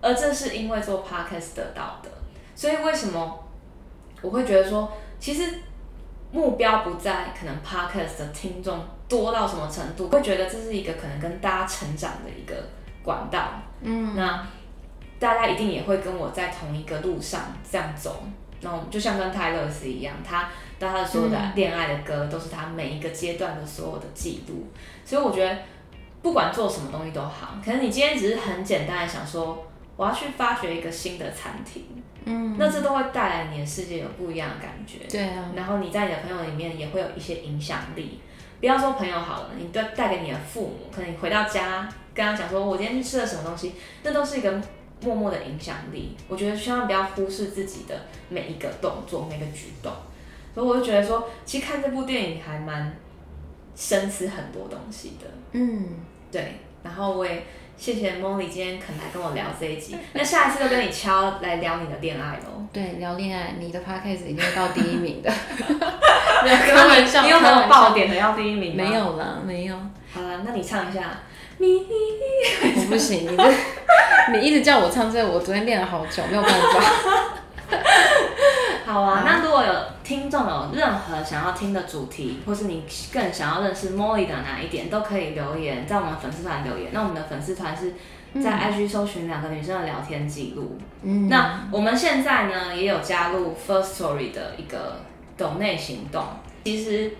[0.00, 2.10] 而这是因为做 podcast 得到的。
[2.56, 3.38] 所以为什么
[4.20, 4.90] 我会觉得说，
[5.20, 5.48] 其实
[6.32, 12.56] 目标不在可能 podcast 的听众多到什么程度，会觉得这是一个可能跟大家成长的一个
[13.04, 13.50] 管道。
[13.80, 14.44] 嗯，那
[15.20, 17.40] 大家一定也会跟我在同一个路上
[17.70, 18.24] 这样走。
[18.64, 20.48] 那我们就像跟泰勒斯一样，他。
[20.76, 24.66] 但他所有的恋爱的歌都是他每一个阶段的所有的记录，
[25.04, 25.56] 所以我觉得
[26.20, 29.64] 不管做什么东西都好，可能你今天只是很简单的想说
[29.96, 31.84] 我要去发掘一个新的餐厅，
[32.24, 38.18] 嗯，那这都会带来你的世界有不一样的感觉，对啊，然后你在你的朋友里面也会有一些影响力，
[38.58, 44.60] 不要说朋友好了，你带带给你的父母，可能你回到家跟他讲说我今天去吃了什么东西，那都是一个
[45.04, 47.94] 默默的影响力，我觉得千万不要忽视自己的
[48.28, 49.92] 每一个动作，每个举动。
[50.54, 52.96] 所以我就觉得说，其实看这部电影还蛮
[53.76, 55.26] 深思很多东西的。
[55.52, 55.88] 嗯，
[56.32, 56.60] 对。
[56.82, 57.44] 然后我也
[57.76, 59.96] 谢谢 Molly 今天肯来跟我聊这一集。
[60.12, 62.64] 那下一次就跟你敲来聊你的恋爱喽。
[62.72, 65.32] 对，聊恋爱，你的 podcast 一定会到第一名的。
[66.44, 68.76] 开玩笑，你有没有爆点的要第一名？
[68.76, 69.74] 没有了，没有。
[70.12, 71.20] 好了，那你唱一下。
[71.58, 73.52] 我不行，你这
[74.32, 76.80] 你一直叫我唱这个，我昨天练了好久，没有办法。
[78.86, 79.72] 好啊，那如果有
[80.04, 86.90] 听众有任何想要听的主题，或是你更想要认识 Molly 的哪一点，都可以留言在我们粉丝团留言。
[86.92, 87.94] 那我们的粉丝团是
[88.40, 90.78] 在 IG 搜寻两个女生的聊天记录。
[91.02, 95.00] 嗯，那我们现在呢也有加入 First Story 的一个
[95.36, 96.22] 抖内行动。
[96.64, 97.12] 其实，嗯、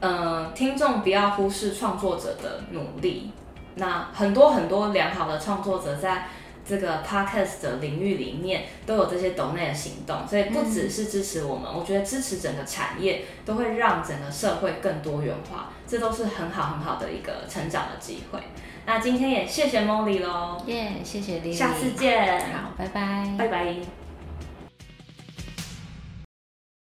[0.00, 3.30] 呃，听众不要忽视创作者的努力。
[3.76, 6.26] 那很多很多良好的创作者在。
[6.62, 18.38] 这个 podcast 的领域里面都有这些抖内的行动，所以不只是支持我们，嗯、我觉得支持整个产业都会让整个社会更多元化，这都是很好很好的一个成长的机会。
[18.86, 23.99] 那今天也谢谢 Molly 喽，耶，yeah, 谢谢 Lily，下次见，好，拜拜，拜拜。